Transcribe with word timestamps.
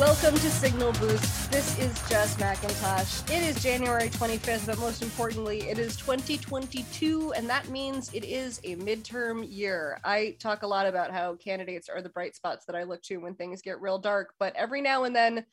Welcome 0.00 0.34
to 0.34 0.50
Signal 0.50 0.92
Boost. 0.94 1.52
This 1.52 1.78
is 1.78 1.92
Jess 2.08 2.34
McIntosh. 2.36 3.30
It 3.30 3.42
is 3.42 3.62
January 3.62 4.08
25th, 4.08 4.66
but 4.66 4.78
most 4.78 5.02
importantly, 5.02 5.68
it 5.68 5.78
is 5.78 5.96
2022, 5.96 7.34
and 7.36 7.48
that 7.48 7.68
means 7.68 8.12
it 8.14 8.24
is 8.24 8.58
a 8.64 8.76
midterm 8.76 9.46
year. 9.48 10.00
I 10.02 10.36
talk 10.40 10.62
a 10.62 10.66
lot 10.66 10.86
about 10.86 11.12
how 11.12 11.34
candidates 11.34 11.90
are 11.90 12.00
the 12.00 12.08
bright 12.08 12.34
spots 12.34 12.64
that 12.66 12.74
I 12.74 12.84
look 12.84 13.02
to 13.02 13.18
when 13.18 13.34
things 13.34 13.60
get 13.60 13.80
real 13.82 13.98
dark, 13.98 14.32
but 14.38 14.56
every 14.56 14.80
now 14.80 15.04
and 15.04 15.14
then, 15.14 15.44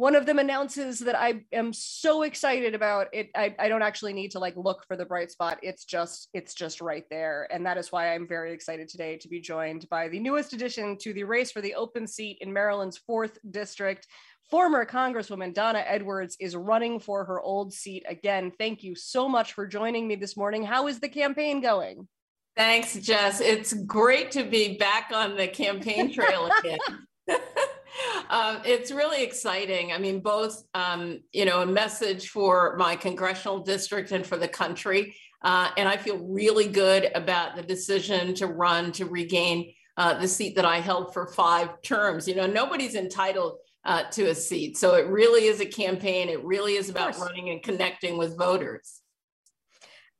one 0.00 0.16
of 0.16 0.24
them 0.24 0.38
announces 0.38 0.98
that 1.00 1.14
I 1.14 1.42
am 1.52 1.74
so 1.74 2.22
excited 2.22 2.74
about 2.74 3.08
it. 3.12 3.28
I, 3.36 3.54
I 3.58 3.68
don't 3.68 3.82
actually 3.82 4.14
need 4.14 4.30
to 4.30 4.38
like 4.38 4.56
look 4.56 4.82
for 4.88 4.96
the 4.96 5.04
bright 5.04 5.30
spot. 5.30 5.58
It's 5.62 5.84
just, 5.84 6.30
it's 6.32 6.54
just 6.54 6.80
right 6.80 7.04
there. 7.10 7.46
And 7.50 7.66
that 7.66 7.76
is 7.76 7.92
why 7.92 8.14
I'm 8.14 8.26
very 8.26 8.54
excited 8.54 8.88
today 8.88 9.18
to 9.18 9.28
be 9.28 9.42
joined 9.42 9.86
by 9.90 10.08
the 10.08 10.18
newest 10.18 10.54
addition 10.54 10.96
to 11.02 11.12
the 11.12 11.24
race 11.24 11.52
for 11.52 11.60
the 11.60 11.74
open 11.74 12.06
seat 12.06 12.38
in 12.40 12.50
Maryland's 12.50 12.96
fourth 12.96 13.36
district. 13.50 14.06
Former 14.50 14.86
Congresswoman 14.86 15.52
Donna 15.52 15.84
Edwards 15.86 16.34
is 16.40 16.56
running 16.56 16.98
for 16.98 17.26
her 17.26 17.38
old 17.38 17.70
seat 17.70 18.02
again. 18.08 18.52
Thank 18.58 18.82
you 18.82 18.94
so 18.94 19.28
much 19.28 19.52
for 19.52 19.66
joining 19.66 20.08
me 20.08 20.14
this 20.14 20.34
morning. 20.34 20.64
How 20.64 20.86
is 20.86 20.98
the 20.98 21.10
campaign 21.10 21.60
going? 21.60 22.08
Thanks, 22.56 22.94
Jess. 22.94 23.42
It's 23.42 23.74
great 23.74 24.30
to 24.30 24.44
be 24.44 24.78
back 24.78 25.10
on 25.12 25.36
the 25.36 25.46
campaign 25.46 26.10
trail 26.10 26.48
again. 26.60 26.78
um, 28.30 28.62
it's 28.64 28.90
really 28.90 29.22
exciting. 29.22 29.92
I 29.92 29.98
mean, 29.98 30.20
both, 30.20 30.62
um, 30.74 31.20
you 31.32 31.44
know, 31.44 31.62
a 31.62 31.66
message 31.66 32.28
for 32.28 32.76
my 32.76 32.96
congressional 32.96 33.60
district 33.60 34.12
and 34.12 34.26
for 34.26 34.36
the 34.36 34.48
country. 34.48 35.14
Uh, 35.42 35.70
and 35.76 35.88
I 35.88 35.96
feel 35.96 36.18
really 36.18 36.68
good 36.68 37.10
about 37.14 37.56
the 37.56 37.62
decision 37.62 38.34
to 38.34 38.46
run 38.46 38.92
to 38.92 39.06
regain 39.06 39.72
uh, 39.96 40.18
the 40.18 40.28
seat 40.28 40.56
that 40.56 40.64
I 40.64 40.80
held 40.80 41.12
for 41.12 41.26
five 41.28 41.80
terms. 41.82 42.28
You 42.28 42.34
know, 42.34 42.46
nobody's 42.46 42.94
entitled 42.94 43.58
uh, 43.84 44.04
to 44.10 44.30
a 44.30 44.34
seat. 44.34 44.76
So 44.76 44.94
it 44.94 45.06
really 45.06 45.46
is 45.46 45.60
a 45.60 45.66
campaign. 45.66 46.28
It 46.28 46.44
really 46.44 46.74
is 46.74 46.90
about 46.90 47.18
running 47.18 47.50
and 47.50 47.62
connecting 47.62 48.18
with 48.18 48.36
voters. 48.36 49.00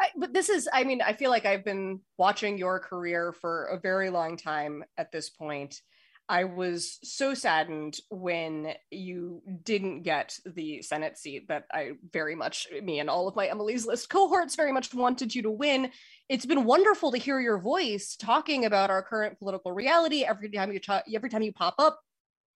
I, 0.00 0.08
but 0.16 0.32
this 0.32 0.48
is, 0.48 0.68
I 0.72 0.84
mean, 0.84 1.02
I 1.02 1.12
feel 1.12 1.30
like 1.30 1.44
I've 1.44 1.64
been 1.64 2.00
watching 2.16 2.56
your 2.56 2.80
career 2.80 3.32
for 3.32 3.66
a 3.66 3.78
very 3.78 4.08
long 4.08 4.38
time 4.38 4.82
at 4.96 5.12
this 5.12 5.28
point. 5.28 5.82
I 6.30 6.44
was 6.44 7.00
so 7.02 7.34
saddened 7.34 7.98
when 8.08 8.74
you 8.92 9.42
didn't 9.64 10.02
get 10.02 10.38
the 10.46 10.80
Senate 10.80 11.18
seat 11.18 11.48
that 11.48 11.64
I 11.72 11.94
very 12.12 12.36
much, 12.36 12.68
me 12.84 13.00
and 13.00 13.10
all 13.10 13.26
of 13.26 13.34
my 13.34 13.48
Emily's 13.48 13.84
List 13.84 14.08
cohorts 14.08 14.54
very 14.54 14.70
much 14.70 14.94
wanted 14.94 15.34
you 15.34 15.42
to 15.42 15.50
win. 15.50 15.90
It's 16.28 16.46
been 16.46 16.64
wonderful 16.64 17.10
to 17.10 17.18
hear 17.18 17.40
your 17.40 17.58
voice 17.58 18.14
talking 18.14 18.64
about 18.64 18.90
our 18.90 19.02
current 19.02 19.40
political 19.40 19.72
reality 19.72 20.22
every 20.22 20.48
time 20.50 20.70
you 20.70 20.78
talk, 20.78 21.02
every 21.12 21.30
time 21.30 21.42
you 21.42 21.52
pop 21.52 21.74
up. 21.80 21.98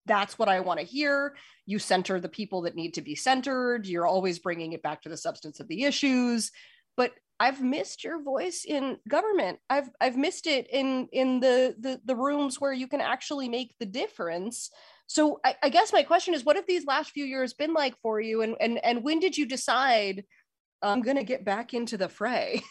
That's 0.06 0.38
what 0.38 0.48
I 0.48 0.60
want 0.60 0.78
to 0.78 0.86
hear. 0.86 1.34
You 1.66 1.80
center 1.80 2.20
the 2.20 2.28
people 2.28 2.62
that 2.62 2.76
need 2.76 2.94
to 2.94 3.02
be 3.02 3.16
centered. 3.16 3.88
You're 3.88 4.06
always 4.06 4.38
bringing 4.38 4.72
it 4.72 4.84
back 4.84 5.02
to 5.02 5.08
the 5.08 5.16
substance 5.16 5.58
of 5.58 5.66
the 5.66 5.82
issues. 5.82 6.52
But 6.96 7.10
I've 7.40 7.62
missed 7.62 8.04
your 8.04 8.22
voice 8.22 8.64
in 8.66 8.98
government. 9.08 9.58
I've 9.68 9.90
I've 10.00 10.16
missed 10.16 10.46
it 10.46 10.68
in 10.70 11.08
in 11.12 11.40
the 11.40 11.74
the, 11.78 12.00
the 12.04 12.16
rooms 12.16 12.60
where 12.60 12.72
you 12.72 12.86
can 12.86 13.00
actually 13.00 13.48
make 13.48 13.74
the 13.80 13.86
difference. 13.86 14.70
So 15.06 15.40
I, 15.44 15.56
I 15.62 15.68
guess 15.68 15.92
my 15.92 16.02
question 16.02 16.34
is, 16.34 16.44
what 16.44 16.56
have 16.56 16.66
these 16.66 16.86
last 16.86 17.10
few 17.10 17.24
years 17.24 17.52
been 17.52 17.74
like 17.74 17.94
for 18.02 18.20
you, 18.20 18.42
and 18.42 18.56
and 18.60 18.82
and 18.84 19.02
when 19.02 19.18
did 19.18 19.36
you 19.36 19.46
decide 19.46 20.24
I'm 20.82 21.02
going 21.02 21.16
to 21.16 21.24
get 21.24 21.44
back 21.44 21.74
into 21.74 21.96
the 21.96 22.08
fray? 22.08 22.62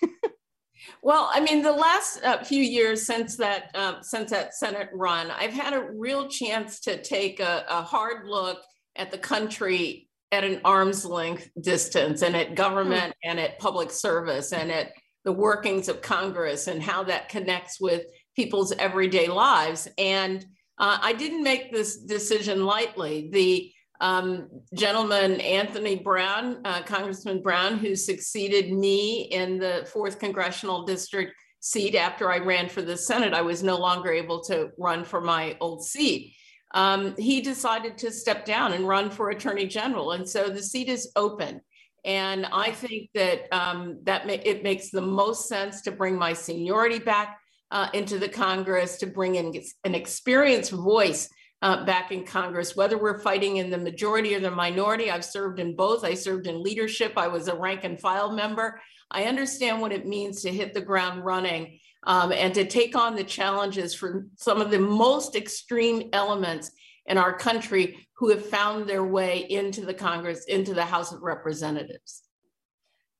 well, 1.03 1.29
I 1.33 1.39
mean, 1.39 1.61
the 1.61 1.71
last 1.71 2.23
uh, 2.23 2.43
few 2.43 2.61
years 2.61 3.05
since 3.05 3.35
that 3.37 3.69
uh, 3.75 4.01
since 4.01 4.31
that 4.31 4.55
Senate 4.55 4.89
run, 4.93 5.29
I've 5.29 5.53
had 5.53 5.73
a 5.73 5.89
real 5.91 6.29
chance 6.29 6.79
to 6.81 7.01
take 7.01 7.39
a, 7.39 7.65
a 7.69 7.81
hard 7.81 8.27
look 8.27 8.61
at 8.95 9.11
the 9.11 9.17
country 9.17 10.07
at 10.33 10.43
an 10.43 10.59
arm's 10.65 11.05
length 11.05 11.47
distance 11.61 12.23
and 12.23 12.35
at 12.35 12.55
government 12.55 13.13
mm. 13.13 13.29
and 13.29 13.39
at 13.39 13.59
public 13.59 13.91
service 13.91 14.51
and 14.51 14.71
at 14.71 14.93
the 15.25 15.31
workings 15.31 15.87
of 15.87 16.01
Congress 16.01 16.67
and 16.67 16.81
how 16.81 17.03
that 17.03 17.29
connects 17.29 17.79
with 17.79 18.01
people's 18.35 18.71
everyday 18.73 19.27
lives. 19.27 19.87
And 19.99 20.43
uh, 20.79 20.97
I 20.99 21.13
didn't 21.13 21.43
make 21.43 21.71
this 21.71 21.97
decision 21.97 22.65
lightly. 22.65 23.29
The 23.31 23.71
um, 24.01 24.49
gentleman, 24.73 25.39
Anthony 25.39 25.97
Brown, 25.97 26.57
uh, 26.65 26.81
Congressman 26.81 27.43
Brown, 27.43 27.77
who 27.77 27.95
succeeded 27.95 28.73
me 28.73 29.29
in 29.31 29.59
the 29.59 29.87
fourth 29.93 30.17
congressional 30.17 30.83
district 30.83 31.33
seat 31.59 31.95
after 31.95 32.31
I 32.31 32.39
ran 32.39 32.67
for 32.69 32.81
the 32.81 32.97
Senate, 32.97 33.35
I 33.35 33.41
was 33.41 33.61
no 33.61 33.77
longer 33.77 34.11
able 34.11 34.41
to 34.45 34.71
run 34.79 35.05
for 35.05 35.21
my 35.21 35.55
old 35.61 35.85
seat 35.85 36.33
um, 36.73 37.15
he 37.17 37.41
decided 37.41 37.97
to 37.99 38.11
step 38.11 38.45
down 38.45 38.73
and 38.73 38.87
run 38.87 39.09
for 39.09 39.29
attorney 39.29 39.67
general. 39.67 40.11
And 40.11 40.27
so 40.27 40.49
the 40.49 40.63
seat 40.63 40.89
is 40.89 41.11
open. 41.15 41.61
And 42.05 42.45
I 42.47 42.71
think 42.71 43.09
that 43.13 43.47
um, 43.53 43.99
that 44.03 44.27
ma- 44.27 44.33
it 44.33 44.63
makes 44.63 44.89
the 44.89 45.01
most 45.01 45.47
sense 45.47 45.81
to 45.83 45.91
bring 45.91 46.17
my 46.17 46.33
seniority 46.33 46.99
back 46.99 47.39
uh, 47.71 47.87
into 47.93 48.19
the 48.19 48.27
Congress, 48.27 48.97
to 48.97 49.07
bring 49.07 49.35
in 49.35 49.53
an 49.83 49.95
experienced 49.95 50.71
voice 50.71 51.29
uh, 51.61 51.85
back 51.85 52.11
in 52.11 52.25
Congress, 52.25 52.75
whether 52.75 52.97
we're 52.97 53.19
fighting 53.19 53.57
in 53.57 53.69
the 53.69 53.77
majority 53.77 54.35
or 54.35 54.41
the 54.41 54.51
minority. 54.51 55.09
I've 55.09 55.23
served 55.23 55.59
in 55.59 55.75
both. 55.75 56.03
I 56.03 56.13
served 56.13 56.47
in 56.47 56.61
leadership. 56.61 57.13
I 57.15 57.29
was 57.29 57.47
a 57.47 57.55
rank 57.55 57.85
and 57.85 57.99
file 57.99 58.33
member. 58.33 58.81
I 59.09 59.23
understand 59.23 59.79
what 59.79 59.93
it 59.93 60.05
means 60.05 60.41
to 60.41 60.51
hit 60.51 60.73
the 60.73 60.81
ground 60.81 61.23
running 61.23 61.79
um, 62.05 62.31
and 62.31 62.53
to 62.53 62.65
take 62.65 62.95
on 62.95 63.15
the 63.15 63.23
challenges 63.23 63.93
for 63.93 64.27
some 64.35 64.61
of 64.61 64.71
the 64.71 64.79
most 64.79 65.35
extreme 65.35 66.09
elements 66.13 66.71
in 67.05 67.17
our 67.17 67.33
country 67.37 68.07
who 68.13 68.29
have 68.29 68.45
found 68.45 68.87
their 68.87 69.03
way 69.03 69.45
into 69.49 69.85
the 69.85 69.93
Congress, 69.93 70.45
into 70.45 70.73
the 70.73 70.85
House 70.85 71.11
of 71.11 71.21
Representatives. 71.21 72.23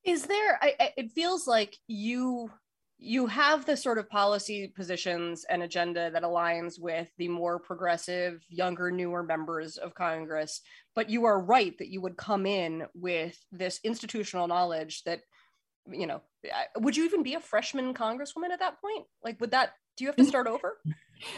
Is 0.06 0.26
there? 0.26 0.60
I, 0.62 0.92
it 0.98 1.12
feels 1.12 1.48
like 1.48 1.78
you 1.88 2.50
you 3.06 3.28
have 3.28 3.66
the 3.66 3.76
sort 3.76 3.98
of 3.98 4.10
policy 4.10 4.72
positions 4.74 5.46
and 5.50 5.62
agenda 5.62 6.10
that 6.12 6.24
aligns 6.24 6.80
with 6.80 7.10
the 7.18 7.28
more 7.28 7.60
progressive, 7.60 8.42
younger, 8.48 8.92
newer 8.92 9.22
members 9.22 9.76
of 9.76 9.94
Congress. 9.94 10.62
But 10.96 11.10
you 11.10 11.26
are 11.26 11.44
right 11.44 11.78
that 11.80 11.90
you 11.90 12.00
would 12.00 12.16
come 12.16 12.46
in 12.46 12.86
with 12.94 13.38
this 13.52 13.82
institutional 13.84 14.48
knowledge 14.48 15.04
that 15.04 15.20
you 15.92 16.08
know, 16.08 16.22
would 16.78 16.96
you 16.96 17.06
even 17.06 17.24
be 17.24 17.36
a 17.36 17.40
freshman 17.40 17.94
congresswoman 17.94 18.50
at 18.52 18.60
that 18.60 18.80
point? 18.82 19.06
Like, 19.24 19.40
would 19.42 19.52
that, 19.52 19.74
do 19.98 20.04
you 20.04 20.10
have 20.10 20.16
to 20.18 20.26
start 20.26 20.48
over? 20.48 20.80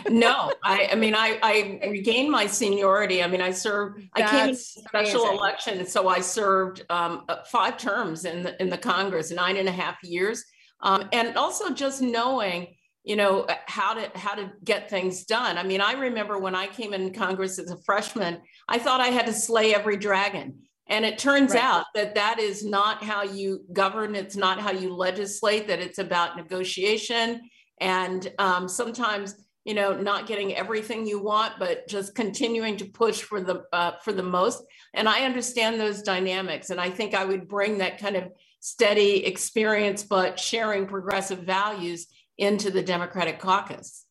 no, 0.10 0.52
I, 0.64 0.90
I 0.92 0.96
mean, 1.04 1.16
I, 1.16 1.40
I 1.42 1.88
regained 1.88 2.32
my 2.32 2.48
seniority. 2.48 3.24
I 3.24 3.28
mean, 3.28 3.42
I 3.42 3.52
served, 3.52 4.02
That's 4.16 4.32
I 4.32 4.40
came 4.40 4.50
in 4.50 4.56
special 4.56 5.22
amazing. 5.22 5.38
election. 5.38 5.88
So 5.88 6.08
I 6.08 6.20
served 6.20 6.84
um, 6.90 7.26
uh, 7.28 7.38
five 7.46 7.78
terms 7.78 8.26
in 8.26 8.44
the, 8.44 8.62
in 8.62 8.70
the 8.70 8.78
Congress, 8.78 9.32
nine 9.32 9.58
and 9.58 9.68
a 9.68 9.74
half 9.74 9.98
years. 10.04 10.44
Um, 10.82 11.10
and 11.14 11.38
also 11.38 11.74
just 11.74 12.02
knowing, 12.02 12.76
you 13.04 13.16
know, 13.16 13.42
uh, 13.42 13.56
how 13.66 13.94
to, 13.94 14.12
how 14.18 14.36
to 14.36 14.52
get 14.64 14.90
things 14.90 15.26
done. 15.26 15.58
I 15.58 15.64
mean, 15.64 15.82
I 15.82 15.94
remember 15.94 16.38
when 16.38 16.56
I 16.56 16.68
came 16.68 16.94
in 16.94 17.14
Congress 17.14 17.60
as 17.60 17.72
a 17.72 17.78
freshman, 17.84 18.42
I 18.68 18.80
thought 18.80 19.02
I 19.02 19.08
had 19.08 19.26
to 19.28 19.34
slay 19.34 19.74
every 19.74 19.98
dragon. 19.98 20.60
And 20.88 21.04
it 21.04 21.18
turns 21.18 21.54
right. 21.54 21.64
out 21.64 21.86
that 21.96 22.16
that 22.16 22.40
is 22.40 22.64
not 22.64 23.04
how 23.04 23.24
you 23.24 23.66
govern. 23.74 24.16
It's 24.16 24.36
not 24.36 24.60
how 24.60 24.72
you 24.72 24.94
legislate, 24.94 25.68
that 25.68 25.80
it's 25.80 25.98
about 25.98 26.38
negotiation 26.38 27.42
and 27.82 28.32
um, 28.40 28.68
sometimes, 28.68 29.36
you 29.66 29.74
know, 29.74 29.94
not 30.00 30.28
getting 30.28 30.56
everything 30.56 31.06
you 31.06 31.22
want, 31.22 31.54
but 31.60 31.88
just 31.88 32.16
continuing 32.16 32.78
to 32.78 32.86
push 32.86 33.22
for 33.22 33.42
the, 33.42 33.64
uh, 33.74 33.94
for 34.04 34.14
the 34.14 34.24
most. 34.24 34.64
And 34.94 35.10
I 35.10 35.26
understand 35.26 35.80
those 35.80 36.02
dynamics. 36.02 36.70
And 36.70 36.80
I 36.80 36.90
think 36.90 37.14
I 37.14 37.26
would 37.26 37.48
bring 37.48 37.80
that 37.80 37.98
kind 37.98 38.16
of 38.16 38.32
steady 38.60 39.26
experience, 39.26 40.04
but 40.04 40.40
sharing 40.40 40.88
progressive 40.88 41.40
values 41.40 42.08
into 42.38 42.72
the 42.72 42.82
Democratic 42.82 43.40
caucus. 43.40 44.06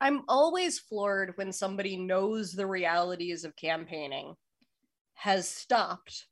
I'm 0.00 0.22
always 0.28 0.78
floored 0.78 1.32
when 1.36 1.52
somebody 1.52 1.96
knows 1.96 2.52
the 2.52 2.66
realities 2.66 3.44
of 3.44 3.56
campaigning 3.56 4.34
has 5.14 5.48
stopped 5.48 6.26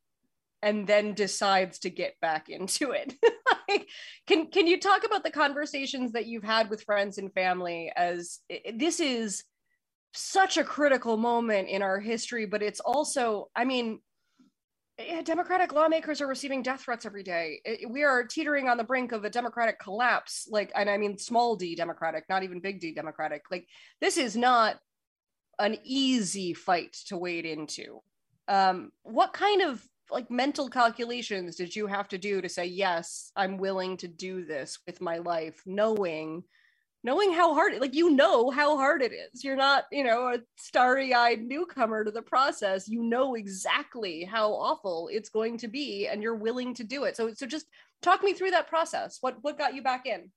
and 0.61 0.87
then 0.87 1.13
decides 1.13 1.79
to 1.79 1.89
get 1.89 2.19
back 2.21 2.49
into 2.49 2.91
it. 2.91 3.13
can 4.27 4.47
can 4.47 4.67
you 4.67 4.79
talk 4.79 5.03
about 5.03 5.23
the 5.23 5.31
conversations 5.31 6.13
that 6.13 6.25
you've 6.25 6.43
had 6.43 6.69
with 6.69 6.83
friends 6.83 7.17
and 7.17 7.33
family 7.33 7.91
as 7.95 8.39
this 8.75 8.99
is 8.99 9.43
such 10.13 10.57
a 10.57 10.63
critical 10.63 11.17
moment 11.17 11.67
in 11.67 11.81
our 11.81 11.99
history 11.99 12.45
but 12.45 12.61
it's 12.61 12.79
also 12.79 13.49
I 13.55 13.65
mean 13.65 13.99
Democratic 15.23 15.73
lawmakers 15.73 16.21
are 16.21 16.27
receiving 16.27 16.61
death 16.61 16.81
threats 16.81 17.05
every 17.05 17.23
day. 17.23 17.61
We 17.89 18.03
are 18.03 18.23
teetering 18.23 18.69
on 18.69 18.77
the 18.77 18.83
brink 18.83 19.11
of 19.11 19.25
a 19.25 19.29
democratic 19.29 19.79
collapse. 19.79 20.47
Like, 20.49 20.71
and 20.75 20.87
I 20.87 20.97
mean 20.97 21.17
small 21.17 21.55
d 21.55 21.73
democratic, 21.73 22.25
not 22.29 22.43
even 22.43 22.59
big 22.59 22.79
D 22.79 22.93
democratic. 22.93 23.41
Like, 23.49 23.67
this 24.01 24.17
is 24.17 24.37
not 24.37 24.77
an 25.57 25.79
easy 25.83 26.53
fight 26.53 26.93
to 27.07 27.17
wade 27.17 27.47
into. 27.47 28.01
Um, 28.47 28.91
what 29.03 29.33
kind 29.33 29.61
of 29.61 29.87
like 30.11 30.29
mental 30.29 30.69
calculations 30.69 31.55
did 31.55 31.75
you 31.75 31.87
have 31.87 32.07
to 32.09 32.17
do 32.17 32.41
to 32.41 32.49
say 32.49 32.65
yes, 32.65 33.31
I'm 33.35 33.57
willing 33.57 33.97
to 33.97 34.07
do 34.07 34.45
this 34.45 34.79
with 34.85 35.01
my 35.01 35.17
life, 35.17 35.61
knowing 35.65 36.43
knowing 37.05 37.33
how 37.33 37.53
hard 37.53 37.79
like 37.81 37.93
you 37.93 38.09
know 38.11 38.49
how 38.49 38.77
hard 38.77 39.01
it 39.01 39.11
is. 39.11 39.43
You're 39.43 39.55
not 39.55 39.85
you 39.91 40.03
know 40.03 40.33
a 40.33 40.39
starry-eyed 40.57 41.41
newcomer 41.41 42.03
to 42.03 42.11
the 42.11 42.21
process. 42.21 42.87
You 42.87 43.03
know 43.03 43.35
exactly 43.35 44.23
how 44.23 44.51
awful 44.53 45.09
it's 45.11 45.29
going 45.29 45.57
to 45.59 45.67
be 45.67 46.07
and 46.07 46.21
you're 46.21 46.35
willing 46.35 46.73
to 46.75 46.83
do 46.83 47.03
it. 47.03 47.17
So 47.17 47.33
so 47.33 47.45
just 47.45 47.67
talk 48.01 48.23
me 48.23 48.33
through 48.33 48.51
that 48.51 48.67
process. 48.67 49.17
What 49.21 49.37
what 49.41 49.57
got 49.57 49.73
you 49.75 49.81
back 49.81 50.05
in 50.05 50.31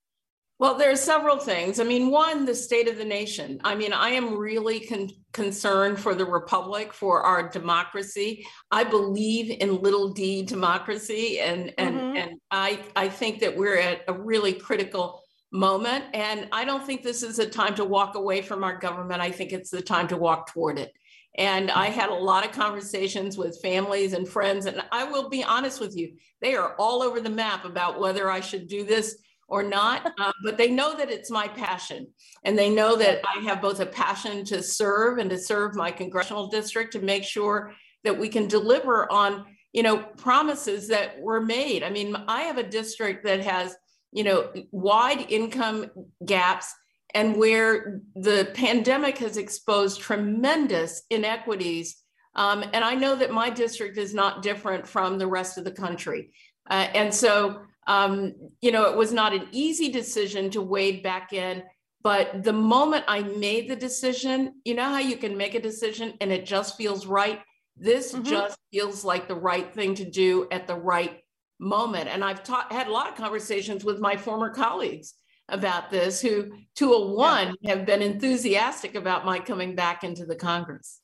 well 0.59 0.77
there 0.77 0.91
are 0.91 0.97
several 0.97 1.39
things 1.39 1.81
i 1.81 1.85
mean 1.85 2.11
one 2.11 2.45
the 2.45 2.55
state 2.55 2.89
of 2.89 2.97
the 2.97 3.05
nation 3.05 3.61
i 3.65 3.75
mean 3.75 3.93
i 3.93 4.11
am 4.11 4.37
really 4.37 4.81
con- 4.81 5.11
concerned 5.33 5.99
for 5.99 6.15
the 6.15 6.25
republic 6.25 6.93
for 6.93 7.23
our 7.23 7.49
democracy 7.49 8.47
i 8.71 8.83
believe 8.83 9.51
in 9.61 9.83
little 9.83 10.13
d 10.13 10.43
democracy 10.43 11.41
and 11.41 11.73
and 11.79 11.97
mm-hmm. 11.97 12.17
and 12.17 12.41
i 12.51 12.79
i 12.95 13.09
think 13.09 13.41
that 13.41 13.57
we're 13.57 13.79
at 13.79 14.03
a 14.09 14.13
really 14.13 14.53
critical 14.53 15.23
moment. 15.53 16.05
And 16.13 16.49
I 16.53 16.65
don't 16.65 16.85
think 16.85 17.03
this 17.03 17.23
is 17.23 17.39
a 17.39 17.49
time 17.49 17.75
to 17.77 17.85
walk 17.85 18.15
away 18.15 18.43
from 18.43 18.65
our 18.65 18.79
government. 18.79 19.21
I 19.21 19.31
think 19.31 19.53
it's 19.53 19.71
the 19.71 19.83
time 19.83 20.09
to 20.09 20.17
walk 20.17 20.53
toward 20.53 20.79
it. 20.79 20.93
And 21.39 21.71
I 21.71 21.87
had 21.87 22.09
a 22.09 22.15
lot 22.15 22.47
of 22.47 22.53
conversations 22.53 23.37
with 23.37 23.61
families 23.61 24.15
and 24.15 24.27
friends. 24.27 24.67
And 24.67 24.83
I 24.91 25.05
will 25.05 25.29
be 25.29 25.45
honest 25.45 25.81
with 25.81 25.97
you, 25.97 26.15
they 26.41 26.55
are 26.55 26.75
all 26.79 27.03
over 27.03 27.21
the 27.21 27.31
map 27.31 27.65
about 27.65 28.01
whether 28.01 28.31
I 28.31 28.41
should 28.41 28.69
do 28.69 28.85
this 28.85 29.19
or 29.49 29.63
not. 29.63 30.13
Uh, 30.21 30.33
but 30.43 30.57
they 30.57 30.71
know 30.71 30.97
that 30.97 31.11
it's 31.11 31.31
my 31.31 31.47
passion. 31.47 32.07
And 32.45 32.59
they 32.59 32.71
know 32.71 32.97
that 32.97 33.21
I 33.27 33.41
have 33.43 33.61
both 33.61 33.81
a 33.81 33.87
passion 33.87 34.45
to 34.47 34.63
serve 34.63 35.19
and 35.19 35.29
to 35.29 35.39
serve 35.39 35.75
my 35.75 35.91
congressional 35.91 36.49
district 36.49 36.93
to 36.93 37.01
make 37.01 37.23
sure 37.23 37.75
that 38.03 38.19
we 38.19 38.29
can 38.29 38.49
deliver 38.49 39.11
on 39.13 39.45
you 39.73 39.83
know 39.83 39.99
promises 39.99 40.89
that 40.89 41.21
were 41.21 41.41
made 41.41 41.83
i 41.83 41.91
mean 41.91 42.17
i 42.29 42.43
have 42.43 42.57
a 42.57 42.63
district 42.63 43.25
that 43.25 43.41
has 43.41 43.77
you 44.17 44.25
know, 44.25 44.51
wide 44.71 45.31
income 45.31 45.91
gaps 46.25 46.75
and 47.15 47.37
where 47.37 48.01
the 48.15 48.51
pandemic 48.55 49.19
has 49.19 49.37
exposed 49.37 50.01
tremendous 50.01 51.03
inequities. 51.11 52.03
Um, 52.35 52.65
and 52.73 52.83
I 52.83 52.95
know 52.95 53.15
that 53.17 53.31
my 53.31 53.51
district 53.51 53.99
is 53.99 54.15
not 54.15 54.43
different 54.43 54.87
from 54.87 55.19
the 55.19 55.27
rest 55.27 55.59
of 55.59 55.65
the 55.65 55.71
country. 55.71 56.33
Uh, 56.69 56.89
and 56.95 57.13
so, 57.13 57.61
um, 57.87 58.35
you 58.61 58.73
know, 58.73 58.91
it 58.91 58.97
was 58.97 59.13
not 59.13 59.33
an 59.33 59.49
easy 59.53 59.91
decision 59.91 60.51
to 60.51 60.61
wade 60.61 61.03
back 61.03 61.33
in. 61.33 61.63
But 62.03 62.45
the 62.45 62.53
moment 62.53 63.05
I 63.09 63.23
made 63.23 63.69
the 63.69 63.77
decision, 63.77 64.61
you 64.65 64.75
know 64.75 64.85
how 64.85 64.99
you 64.99 65.17
can 65.17 65.37
make 65.37 65.55
a 65.55 65.61
decision 65.61 66.15
and 66.21 66.31
it 66.31 66.47
just 66.47 66.77
feels 66.77 67.07
right? 67.07 67.41
This 67.77 68.13
mm-hmm. 68.13 68.23
just 68.23 68.59
feels 68.73 69.05
like 69.05 69.27
the 69.27 69.35
right 69.35 69.73
thing 69.75 69.95
to 69.97 70.09
do 70.09 70.47
at 70.51 70.67
the 70.67 70.77
right 70.77 71.21
moment. 71.59 72.09
And 72.09 72.25
I've 72.25 72.45
ta- 72.45 72.69
had 72.71 72.87
a 72.87 72.93
lot 72.93 73.09
of 73.09 73.17
conversations 73.17 73.85
with 73.85 73.99
my 73.99 74.17
former 74.17 74.51
colleagues 74.51 75.15
about 75.49 75.91
this 75.91 76.21
who, 76.21 76.53
to 76.77 76.93
a 76.93 77.13
one, 77.13 77.57
yeah. 77.61 77.75
have 77.75 77.87
been 77.87 78.03
enthusiastic 78.03 78.95
about 78.95 79.25
my 79.25 79.39
coming 79.39 79.75
back 79.75 80.05
into 80.05 80.27
the 80.27 80.37
Congress. 80.37 81.01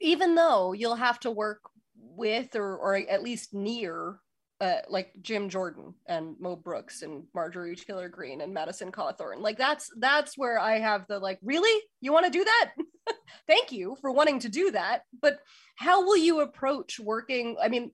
Even 0.00 0.34
though 0.34 0.72
you'll 0.72 0.94
have 0.94 1.20
to 1.20 1.30
work 1.30 1.60
with 1.96 2.54
or, 2.54 2.76
or 2.76 2.96
at 2.96 3.22
least 3.22 3.54
near 3.54 4.18
uh, 4.62 4.80
like 4.88 5.10
Jim 5.22 5.48
Jordan 5.48 5.92
and 6.06 6.36
Mo 6.38 6.54
Brooks 6.54 7.02
and 7.02 7.24
Marjorie 7.34 7.74
Taylor 7.74 8.08
Greene 8.08 8.42
and 8.42 8.54
Madison 8.54 8.92
Cawthorn. 8.92 9.40
Like 9.40 9.58
that's 9.58 9.90
that's 9.98 10.38
where 10.38 10.56
I 10.56 10.78
have 10.78 11.04
the 11.08 11.18
like, 11.18 11.40
really? 11.42 11.82
You 12.00 12.12
want 12.12 12.26
to 12.26 12.30
do 12.30 12.44
that? 12.44 12.70
Thank 13.48 13.72
you 13.72 13.96
for 14.00 14.12
wanting 14.12 14.38
to 14.38 14.48
do 14.48 14.70
that. 14.70 15.02
But 15.20 15.40
how 15.74 16.04
will 16.04 16.16
you 16.16 16.42
approach 16.42 17.00
working? 17.00 17.56
I 17.60 17.68
mean, 17.68 17.90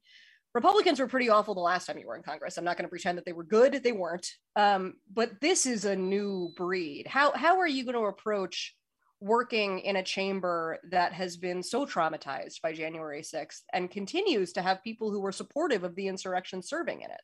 Republicans 0.55 1.01
were 1.01 1.07
pretty 1.07 1.31
awful 1.31 1.55
the 1.55 1.61
last 1.61 1.87
time 1.87 1.99
you 1.99 2.07
were 2.07 2.17
in 2.17 2.23
Congress. 2.23 2.59
I'm 2.59 2.65
not 2.65 2.77
going 2.77 2.85
to 2.85 2.91
pretend 2.91 3.17
that 3.17 3.25
they 3.25 3.33
were 3.33 3.45
good; 3.45 3.83
they 3.83 3.93
weren't. 3.93 4.29
Um, 4.55 4.97
but 5.11 5.41
this 5.41 5.65
is 5.65 5.87
a 5.87 5.97
new 5.97 6.53
breed. 6.55 7.07
How 7.07 7.33
how 7.33 7.61
are 7.61 7.67
you 7.67 7.85
going 7.85 7.95
to 7.95 8.11
approach 8.11 8.75
working 9.21 9.81
in 9.81 9.97
a 9.97 10.03
chamber 10.03 10.79
that 10.91 11.13
has 11.13 11.37
been 11.37 11.63
so 11.63 11.85
traumatized 11.85 12.61
by 12.63 12.73
January 12.73 13.23
6th 13.23 13.63
and 13.73 13.91
continues 13.91 14.53
to 14.53 14.63
have 14.63 14.83
people 14.83 15.11
who 15.11 15.21
were 15.21 15.33
supportive 15.33 15.85
of 15.85 15.95
the 15.97 16.09
insurrection 16.09 16.63
serving 16.63 17.03
in 17.03 17.11
it? 17.11 17.21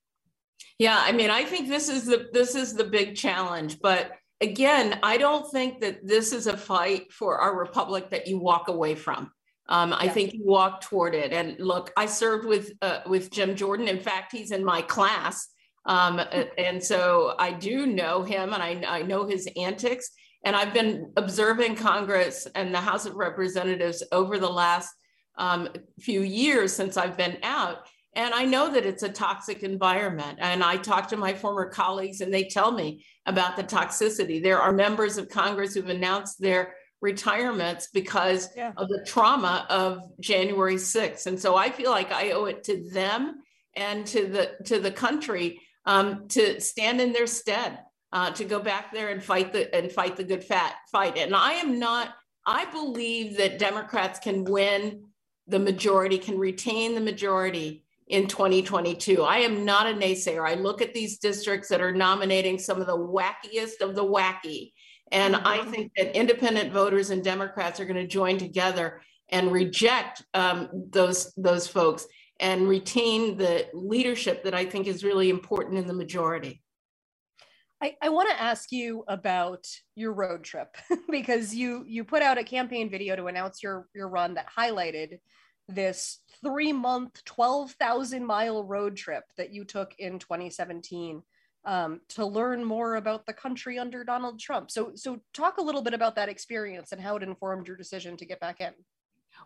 Yeah, 0.79 0.99
I 1.01 1.13
mean, 1.13 1.31
I 1.31 1.45
think 1.45 1.69
this 1.69 1.89
is 1.89 2.05
the 2.05 2.29
this 2.33 2.55
is 2.55 2.75
the 2.75 2.85
big 2.85 3.17
challenge, 3.17 3.79
but 3.81 4.13
again, 4.41 4.99
I 5.03 5.17
don't 5.17 5.51
think 5.51 5.81
that 5.81 6.07
this 6.07 6.33
is 6.33 6.47
a 6.47 6.57
fight 6.57 7.13
for 7.13 7.39
our 7.39 7.57
republic 7.57 8.11
that 8.11 8.27
you 8.27 8.39
walk 8.39 8.69
away 8.69 8.95
from. 8.95 9.31
Um, 9.69 9.91
yeah. 9.91 9.97
I 10.01 10.09
think 10.09 10.35
you 10.35 10.43
walk 10.45 10.83
toward 10.83 11.15
it. 11.15 11.33
And 11.33 11.59
look, 11.59 11.93
I 11.97 12.07
served 12.07 12.47
with 12.47 12.73
uh, 12.83 13.01
with 13.07 13.31
Jim 13.31 13.55
Jordan. 13.55 13.89
In 13.89 14.01
fact, 14.01 14.33
he's 14.33 14.51
in 14.51 14.65
my 14.65 14.83
class, 14.83 15.49
um, 15.87 16.21
and 16.59 16.83
so 16.83 17.35
I 17.39 17.53
do 17.53 17.87
know 17.87 18.23
him, 18.23 18.53
and 18.53 18.63
I, 18.63 18.83
I 18.87 19.03
know 19.03 19.27
his 19.27 19.49
antics. 19.57 20.11
And 20.45 20.55
I've 20.55 20.75
been 20.75 21.13
observing 21.17 21.77
Congress 21.77 22.47
and 22.55 22.75
the 22.75 22.81
House 22.81 23.07
of 23.07 23.15
Representatives 23.15 24.03
over 24.13 24.39
the 24.39 24.51
last 24.51 24.95
um, 25.37 25.69
few 26.01 26.23
years 26.23 26.73
since 26.73 26.97
I've 26.97 27.17
been 27.17 27.39
out. 27.43 27.87
And 28.17 28.33
I 28.33 28.45
know 28.45 28.71
that 28.73 28.87
it's 28.87 29.03
a 29.03 29.09
toxic 29.09 29.63
environment. 29.63 30.39
And 30.41 30.63
I 30.63 30.77
talk 30.77 31.09
to 31.09 31.17
my 31.17 31.35
former 31.35 31.69
colleagues, 31.69 32.21
and 32.21 32.33
they 32.33 32.45
tell 32.45 32.71
me 32.71 33.05
about 33.27 33.57
the 33.57 33.65
toxicity. 33.65 34.43
There 34.43 34.61
are 34.61 34.73
members 34.73 35.19
of 35.19 35.29
Congress 35.29 35.75
who've 35.75 35.89
announced 35.89 36.41
their 36.41 36.75
retirements 37.01 37.89
because 37.93 38.49
yeah. 38.57 38.73
of 38.77 38.89
the 38.89 39.05
trauma 39.07 39.67
of 39.69 39.99
January 40.21 40.77
6th. 40.77 41.27
And 41.27 41.39
so 41.39 41.57
I 41.57 41.71
feel 41.71 41.91
like 41.91 42.13
I 42.13 42.31
owe 42.31 42.45
it 42.45 42.65
to 42.65 42.89
them 42.91 43.43
and 43.77 44.07
to 44.07 44.27
the 44.27 44.53
to 44.65 44.79
the 44.79 44.91
country 44.91 45.61
um, 45.85 46.29
to 46.29 46.61
stand 46.61 47.01
in 47.01 47.13
their 47.13 47.27
stead, 47.27 47.79
uh, 48.15 48.31
to 48.31 48.45
go 48.45 48.59
back 48.59 48.93
there 48.93 49.11
and 49.11 49.23
fight 49.23 49.53
the 49.53 49.75
and 49.75 49.93
fight 49.93 50.17
the 50.17 50.25
good 50.25 50.43
fat 50.43 50.77
fight. 50.91 51.19
And 51.19 51.35
I 51.37 51.53
am 51.55 51.79
not. 51.79 52.15
I 52.47 52.65
believe 52.67 53.37
that 53.37 53.59
Democrats 53.59 54.19
can 54.19 54.45
win 54.45 55.05
the 55.47 55.59
majority, 55.59 56.17
can 56.17 56.39
retain 56.39 56.95
the 56.95 57.01
majority 57.01 57.85
in 58.09 58.27
2022. 58.27 59.23
I 59.23 59.39
am 59.39 59.65
not 59.65 59.87
a 59.87 59.95
naysayer. 59.95 60.47
I 60.47 60.55
look 60.55 60.81
at 60.81 60.95
these 60.95 61.19
districts 61.19 61.69
that 61.69 61.81
are 61.81 61.93
nominating 61.93 62.59
some 62.59 62.81
of 62.81 62.87
the 62.87 62.97
wackiest 62.97 63.81
of 63.83 63.95
the 63.95 64.05
wacky 64.05 64.73
and 65.15 65.37
I 65.37 65.59
mm-hmm. 65.59 65.71
think 65.71 65.93
that 65.97 66.17
independent 66.17 66.73
voters 66.73 67.11
and 67.11 67.23
Democrats 67.23 67.79
are 67.79 67.85
going 67.85 68.01
to 68.01 68.07
join 68.07 68.39
together 68.39 69.01
and 69.29 69.53
reject 69.53 70.25
um, 70.35 70.69
those 70.91 71.33
those 71.37 71.67
folks 71.67 72.07
and 72.41 72.69
retain 72.69 73.37
the 73.37 73.69
leadership 73.73 74.43
that 74.45 74.55
I 74.55 74.65
think 74.65 74.87
is 74.87 75.05
really 75.05 75.31
important 75.31 75.79
in 75.79 75.87
the 75.87 75.95
majority. 75.95 76.61
I, 77.85 77.95
I 78.01 78.09
want 78.09 78.31
to 78.31 78.41
ask 78.41 78.73
you 78.73 79.05
about 79.09 79.67
your 79.95 80.15
road 80.15 80.43
trip 80.43 80.75
because 81.11 81.55
you 81.55 81.85
you 81.87 82.03
put 82.03 82.23
out 82.23 82.39
a 82.39 82.45
campaign 82.45 82.89
video 82.89 83.15
to 83.15 83.27
announce 83.27 83.63
your 83.63 83.89
your 83.95 84.09
run 84.09 84.35
that 84.35 84.49
highlighted 84.59 85.19
this 85.69 86.21
three 86.43 86.73
month, 86.73 87.23
12,000 87.25 88.25
mile 88.25 88.65
road 88.65 88.97
trip 88.97 89.25
that 89.37 89.53
you 89.53 89.65
took 89.65 89.95
in 89.99 90.19
2017 90.19 91.23
um, 91.67 92.01
to 92.11 92.25
learn 92.25 92.65
more 92.65 92.97
about 92.97 93.27
the 93.27 93.33
country 93.33 93.79
under 93.79 94.05
Donald 94.05 94.39
Trump. 94.39 94.71
So, 94.71 94.93
so 94.95 95.21
talk 95.33 95.57
a 95.59 95.63
little 95.63 95.81
bit 95.81 95.95
about 95.95 96.17
that 96.17 96.29
experience 96.29 96.93
and 96.93 97.01
how 97.01 97.17
it 97.17 97.23
informed 97.23 97.67
your 97.67 97.77
decision 97.77 98.17
to 98.19 98.27
get 98.27 98.41
back 98.41 98.61
in. 98.61 98.73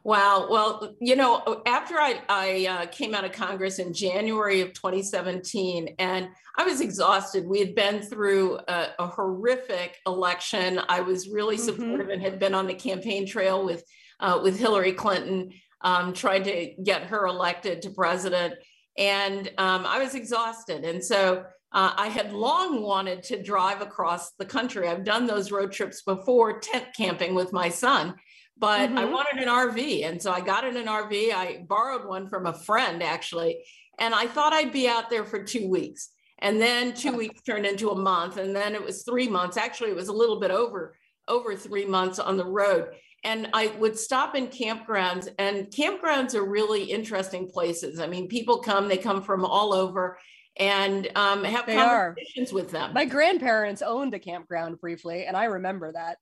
Wow. 0.05 0.47
Well, 0.49 0.97
you 1.01 1.17
know, 1.17 1.63
after 1.67 1.97
I, 1.97 2.21
I 2.29 2.67
uh, 2.67 2.87
came 2.87 3.15
out 3.15 3.25
of 3.25 3.33
Congress 3.33 3.79
in 3.79 3.93
January 3.93 4.61
of 4.61 4.73
2017, 4.73 5.97
and 5.99 6.29
I 6.57 6.65
was 6.65 6.81
exhausted. 6.81 7.47
We 7.47 7.59
had 7.59 7.75
been 7.75 8.01
through 8.01 8.59
a, 8.69 8.89
a 8.99 9.07
horrific 9.07 9.97
election. 10.07 10.81
I 10.89 11.01
was 11.01 11.29
really 11.29 11.57
mm-hmm. 11.57 11.67
supportive 11.67 12.09
and 12.09 12.23
had 12.23 12.39
been 12.39 12.55
on 12.55 12.67
the 12.67 12.75
campaign 12.75 13.27
trail 13.27 13.65
with 13.65 13.85
uh, 14.21 14.41
with 14.43 14.59
Hillary 14.59 14.93
Clinton, 14.93 15.53
um, 15.83 16.13
trying 16.13 16.45
to 16.45 16.75
get 16.83 17.05
her 17.05 17.27
elected 17.27 17.83
to 17.83 17.91
president. 17.91 18.55
And 18.97 19.49
um, 19.59 19.87
I 19.87 20.03
was 20.03 20.15
exhausted. 20.15 20.85
And 20.85 21.05
so 21.05 21.45
uh, 21.73 21.93
I 21.97 22.09
had 22.09 22.33
long 22.33 22.83
wanted 22.83 23.23
to 23.25 23.43
drive 23.43 23.81
across 23.81 24.33
the 24.33 24.45
country. 24.45 24.89
I've 24.89 25.05
done 25.05 25.27
those 25.27 25.53
road 25.53 25.71
trips 25.71 26.03
before, 26.03 26.61
tent 26.61 26.87
camping 26.97 27.35
with 27.35 27.53
my 27.53 27.69
son, 27.69 28.15
but 28.59 28.89
mm-hmm. 28.89 28.99
I 28.99 29.05
wanted 29.05 29.43
an 29.43 29.49
RV. 29.49 30.05
And 30.05 30.23
so 30.23 30.33
I 30.33 30.41
got 30.41 30.65
in 30.65 30.77
an 30.77 30.87
RV. 30.87 31.33
I 31.33 31.65
borrowed 31.69 32.07
one 32.07 32.29
from 32.29 32.47
a 32.47 32.53
friend, 32.53 33.03
actually. 33.03 33.65
And 33.99 34.15
I 34.15 34.27
thought 34.27 34.53
I'd 34.53 34.73
be 34.73 34.89
out 34.89 35.11
there 35.11 35.25
for 35.25 35.43
two 35.43 35.69
weeks. 35.69 36.11
And 36.41 36.61
then 36.61 36.95
two 36.95 37.13
weeks 37.17 37.43
turned 37.43 37.67
into 37.67 37.91
a 37.91 37.97
month. 37.97 38.37
And 38.37 38.55
then 38.55 38.75
it 38.75 38.85
was 38.85 39.03
three 39.03 39.29
months. 39.29 39.57
Actually, 39.57 39.91
it 39.91 39.97
was 39.97 40.09
a 40.09 40.13
little 40.13 40.41
bit 40.41 40.51
over 40.51 40.95
over 41.29 41.55
three 41.55 41.85
months 41.85 42.19
on 42.19 42.37
the 42.37 42.45
road. 42.45 42.89
and 43.25 43.51
I 43.53 43.67
would 43.79 43.99
stop 43.99 44.37
in 44.37 44.47
campgrounds, 44.47 45.29
and 45.39 45.67
campgrounds 45.67 46.35
are 46.35 46.45
really 46.45 46.85
interesting 46.85 47.49
places. 47.51 47.99
I 47.99 48.07
mean, 48.07 48.29
people 48.29 48.61
come, 48.61 48.89
they 48.89 48.97
come 48.97 49.23
from 49.23 49.45
all 49.45 49.75
over 49.75 50.19
and 50.57 51.09
um, 51.17 51.45
have 51.45 51.67
they 51.67 51.75
conversations 51.75 52.53
are. 52.53 52.55
with 52.55 52.71
them. 52.71 52.93
My 52.93 53.05
grandparents 53.05 53.83
owned 53.83 54.15
a 54.15 54.19
campground 54.19 54.81
briefly, 54.81 55.25
and 55.27 55.37
I 55.37 55.45
remember 55.45 55.93
that. 55.93 56.19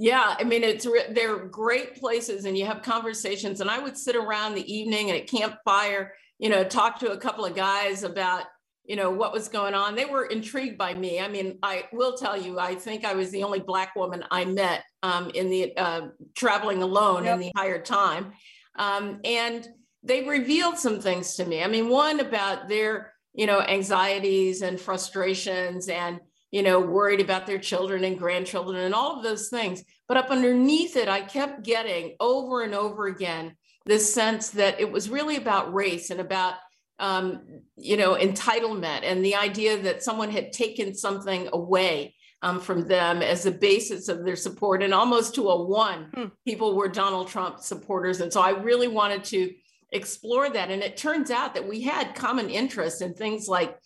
Yeah, 0.00 0.36
I 0.38 0.44
mean, 0.44 0.62
it's 0.62 0.86
they're 1.10 1.46
great 1.46 1.96
places, 1.96 2.44
and 2.44 2.56
you 2.56 2.64
have 2.66 2.82
conversations. 2.82 3.60
And 3.60 3.68
I 3.68 3.80
would 3.80 3.98
sit 3.98 4.14
around 4.14 4.54
the 4.54 4.72
evening 4.72 5.10
at 5.10 5.16
a 5.16 5.24
campfire, 5.24 6.14
you 6.38 6.48
know, 6.48 6.62
talk 6.62 7.00
to 7.00 7.10
a 7.10 7.18
couple 7.18 7.44
of 7.44 7.56
guys 7.56 8.04
about 8.04 8.44
you 8.84 8.94
know 8.94 9.10
what 9.10 9.34
was 9.34 9.48
going 9.48 9.74
on 9.74 9.94
they 9.94 10.06
were 10.06 10.24
intrigued 10.24 10.78
by 10.78 10.94
me 10.94 11.20
i 11.20 11.28
mean 11.28 11.58
i 11.62 11.84
will 11.92 12.16
tell 12.16 12.40
you 12.40 12.58
i 12.58 12.74
think 12.74 13.04
i 13.04 13.12
was 13.12 13.30
the 13.30 13.42
only 13.42 13.60
black 13.60 13.94
woman 13.94 14.24
i 14.30 14.46
met 14.46 14.82
um, 15.02 15.30
in 15.34 15.50
the 15.50 15.76
uh, 15.76 16.08
traveling 16.34 16.82
alone 16.82 17.24
yep. 17.24 17.34
in 17.34 17.40
the 17.40 17.46
entire 17.48 17.82
time 17.82 18.32
um, 18.76 19.20
and 19.24 19.68
they 20.02 20.26
revealed 20.26 20.78
some 20.78 21.00
things 21.00 21.34
to 21.34 21.44
me 21.44 21.62
i 21.62 21.68
mean 21.68 21.90
one 21.90 22.20
about 22.20 22.66
their 22.66 23.12
you 23.34 23.46
know 23.46 23.60
anxieties 23.60 24.62
and 24.62 24.80
frustrations 24.80 25.88
and 25.88 26.18
you 26.50 26.62
know 26.62 26.80
worried 26.80 27.20
about 27.20 27.46
their 27.46 27.58
children 27.58 28.04
and 28.04 28.18
grandchildren 28.18 28.76
and 28.76 28.94
all 28.94 29.16
of 29.16 29.22
those 29.22 29.48
things 29.48 29.82
but 30.06 30.16
up 30.16 30.30
underneath 30.30 30.96
it 30.96 31.08
i 31.08 31.20
kept 31.20 31.64
getting 31.64 32.14
over 32.20 32.62
and 32.62 32.74
over 32.74 33.06
again 33.06 33.54
this 33.86 34.12
sense 34.12 34.50
that 34.50 34.80
it 34.80 34.90
was 34.90 35.08
really 35.08 35.36
about 35.36 35.72
race 35.72 36.10
and 36.10 36.20
about 36.20 36.54
um, 36.98 37.42
you 37.76 37.96
know, 37.96 38.16
entitlement 38.16 39.02
and 39.04 39.24
the 39.24 39.36
idea 39.36 39.80
that 39.82 40.02
someone 40.02 40.30
had 40.30 40.52
taken 40.52 40.94
something 40.94 41.48
away 41.52 42.14
um, 42.42 42.60
from 42.60 42.86
them 42.86 43.22
as 43.22 43.42
the 43.42 43.50
basis 43.50 44.08
of 44.08 44.24
their 44.24 44.36
support, 44.36 44.82
and 44.82 44.94
almost 44.94 45.34
to 45.34 45.48
a 45.48 45.64
one, 45.64 46.10
hmm. 46.14 46.24
people 46.44 46.76
were 46.76 46.88
Donald 46.88 47.28
Trump 47.28 47.60
supporters. 47.60 48.20
And 48.20 48.32
so 48.32 48.40
I 48.40 48.50
really 48.50 48.88
wanted 48.88 49.24
to 49.24 49.52
explore 49.90 50.50
that. 50.50 50.70
And 50.70 50.82
it 50.82 50.96
turns 50.96 51.30
out 51.30 51.54
that 51.54 51.66
we 51.66 51.82
had 51.82 52.14
common 52.14 52.50
interests 52.50 53.00
in 53.00 53.14
things 53.14 53.48
like 53.48 53.76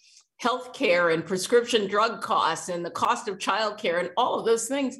healthcare 0.42 1.14
and 1.14 1.24
prescription 1.24 1.86
drug 1.86 2.20
costs 2.20 2.68
and 2.68 2.84
the 2.84 2.90
cost 2.90 3.28
of 3.28 3.38
childcare 3.38 4.00
and 4.00 4.10
all 4.16 4.38
of 4.38 4.44
those 4.44 4.66
things, 4.66 4.98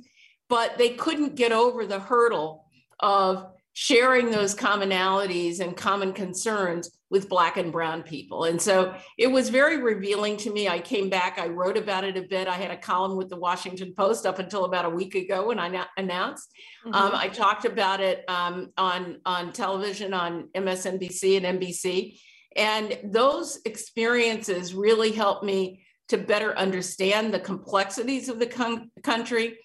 but 0.48 0.78
they 0.78 0.90
couldn't 0.90 1.34
get 1.34 1.52
over 1.52 1.84
the 1.86 1.98
hurdle 1.98 2.66
of 3.00 3.46
sharing 3.74 4.30
those 4.30 4.54
commonalities 4.54 5.60
and 5.60 5.76
common 5.76 6.12
concerns 6.12 6.90
with 7.10 7.28
black 7.28 7.56
and 7.56 7.72
brown 7.72 8.02
people. 8.02 8.44
And 8.44 8.60
so 8.60 8.94
it 9.18 9.26
was 9.26 9.48
very 9.48 9.78
revealing 9.82 10.36
to 10.38 10.52
me. 10.52 10.68
I 10.68 10.78
came 10.78 11.08
back 11.08 11.38
i 11.38 11.46
wrote 11.46 11.76
about 11.76 12.04
it 12.04 12.16
a 12.16 12.22
bit. 12.22 12.48
I 12.48 12.54
had 12.56 12.70
a 12.70 12.76
column 12.76 13.16
with 13.16 13.28
the 13.28 13.36
washington 13.36 13.94
post 13.94 14.26
up 14.26 14.38
until 14.38 14.66
about 14.66 14.84
a 14.84 14.90
week 14.90 15.14
ago 15.14 15.48
when 15.48 15.58
i 15.58 15.86
announced. 15.96 16.52
Mm-hmm. 16.84 16.94
um, 16.94 17.12
i 17.14 17.28
talked 17.28 17.64
about 17.64 18.00
it 18.00 18.24
um, 18.28 18.72
on 18.76 19.18
on 19.24 19.52
television 19.52 20.12
on 20.14 20.48
msnbc 20.54 21.36
and 21.42 21.60
nbc 21.60 22.18
and 22.56 22.98
those 23.04 23.60
experiences 23.64 24.74
really 24.74 25.12
helped 25.12 25.44
me 25.44 25.82
to 26.08 26.18
better 26.18 26.56
understand 26.58 27.32
the 27.32 27.40
complexities 27.40 28.28
of 28.28 28.38
the 28.38 28.46
con- 28.46 28.90
country 29.02 29.58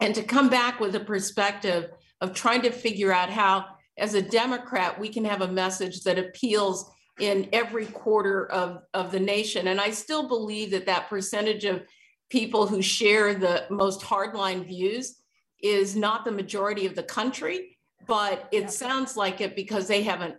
and 0.00 0.14
to 0.14 0.22
come 0.22 0.48
back 0.48 0.80
with 0.80 0.94
a 0.94 1.00
perspective 1.00 1.90
of 2.20 2.34
trying 2.34 2.62
to 2.62 2.70
figure 2.70 3.12
out 3.12 3.30
how, 3.30 3.64
as 3.98 4.14
a 4.14 4.22
Democrat, 4.22 4.98
we 4.98 5.08
can 5.08 5.24
have 5.24 5.42
a 5.42 5.48
message 5.48 6.02
that 6.02 6.18
appeals 6.18 6.90
in 7.18 7.48
every 7.52 7.86
quarter 7.86 8.50
of, 8.50 8.82
of 8.94 9.12
the 9.12 9.20
nation. 9.20 9.68
And 9.68 9.80
I 9.80 9.90
still 9.90 10.26
believe 10.26 10.70
that 10.70 10.86
that 10.86 11.08
percentage 11.08 11.64
of 11.64 11.82
people 12.30 12.66
who 12.66 12.80
share 12.80 13.34
the 13.34 13.66
most 13.70 14.00
hardline 14.00 14.66
views 14.66 15.16
is 15.62 15.96
not 15.96 16.24
the 16.24 16.32
majority 16.32 16.86
of 16.86 16.94
the 16.94 17.02
country, 17.02 17.78
but 18.06 18.48
it 18.52 18.70
sounds 18.70 19.16
like 19.16 19.40
it 19.40 19.54
because 19.54 19.86
they 19.86 20.02
have 20.02 20.22
an, 20.22 20.36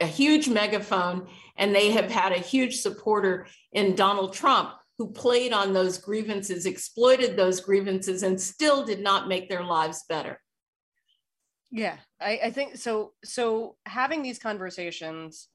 a 0.00 0.06
huge 0.06 0.48
megaphone 0.48 1.26
and 1.56 1.74
they 1.74 1.90
have 1.92 2.10
had 2.10 2.32
a 2.32 2.38
huge 2.38 2.76
supporter 2.76 3.46
in 3.72 3.94
Donald 3.94 4.32
Trump 4.32 4.70
who 4.98 5.10
played 5.10 5.52
on 5.52 5.72
those 5.72 5.98
grievances, 5.98 6.66
exploited 6.66 7.36
those 7.36 7.60
grievances, 7.60 8.22
and 8.22 8.40
still 8.40 8.84
did 8.84 9.00
not 9.00 9.28
make 9.28 9.48
their 9.48 9.64
lives 9.64 10.04
better. 10.08 10.40
Yeah, 11.70 11.96
I, 12.20 12.40
I 12.44 12.50
think 12.50 12.76
so. 12.76 13.12
So 13.24 13.76
having 13.86 14.22
these 14.22 14.38
conversations, 14.38 15.48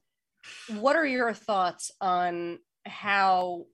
what 0.78 0.96
are 0.96 1.06
your 1.06 1.32
thoughts 1.32 1.92
on 2.00 2.58
how 2.84 3.66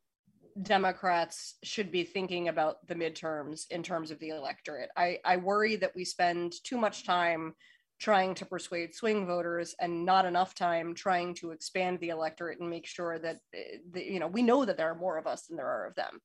Democrats 0.62 1.54
should 1.64 1.90
be 1.90 2.04
thinking 2.04 2.48
about 2.48 2.86
the 2.86 2.94
midterms 2.94 3.64
in 3.70 3.82
terms 3.82 4.10
of 4.10 4.18
the 4.18 4.28
electorate? 4.28 4.90
I, 4.96 5.18
I 5.24 5.38
worry 5.38 5.76
that 5.76 5.96
we 5.96 6.04
spend 6.04 6.52
too 6.62 6.76
much 6.76 7.04
time 7.04 7.54
trying 8.00 8.34
to 8.34 8.46
persuade 8.46 8.94
swing 8.94 9.26
voters 9.26 9.74
and 9.80 10.04
not 10.04 10.24
enough 10.24 10.54
time 10.54 10.94
trying 10.94 11.34
to 11.34 11.50
expand 11.52 11.98
the 12.00 12.08
electorate 12.08 12.60
and 12.60 12.68
make 12.68 12.86
sure 12.86 13.18
that, 13.18 13.36
eh, 13.54 13.78
you 13.94 14.20
know 14.20 14.26
we 14.26 14.42
know 14.42 14.64
that 14.64 14.76
there 14.76 14.90
are 14.90 14.96
more 14.96 15.18
of 15.18 15.26
us 15.26 15.46
than 15.46 15.56
there 15.56 15.68
are 15.68 15.86
of 15.86 15.94
them. 15.94 16.20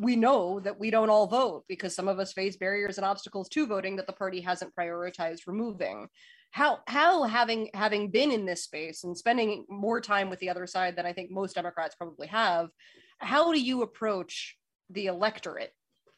We 0.00 0.16
know 0.16 0.60
that 0.60 0.78
we 0.78 0.90
don't 0.90 1.10
all 1.10 1.26
vote 1.28 1.64
because 1.68 1.94
some 1.94 2.08
of 2.08 2.18
us 2.18 2.32
face 2.32 2.56
barriers 2.56 2.98
and 2.98 3.04
obstacles 3.04 3.48
to 3.50 3.66
voting 3.66 3.96
that 3.96 4.06
the 4.06 4.12
party 4.12 4.40
hasn't 4.40 4.74
prioritized 4.74 5.46
removing. 5.46 6.08
How 6.50 6.80
how 6.86 7.24
having 7.24 7.70
having 7.74 8.10
been 8.10 8.32
in 8.32 8.46
this 8.46 8.64
space 8.64 9.04
and 9.04 9.16
spending 9.16 9.64
more 9.68 10.00
time 10.00 10.30
with 10.30 10.38
the 10.40 10.48
other 10.48 10.66
side 10.66 10.96
than 10.96 11.04
i 11.04 11.12
think 11.12 11.30
most 11.30 11.54
democrats 11.54 11.94
probably 11.94 12.28
have 12.28 12.70
how 13.18 13.52
do 13.52 13.60
you 13.60 13.82
approach 13.82 14.56
the 14.90 15.06
electorate 15.06 15.72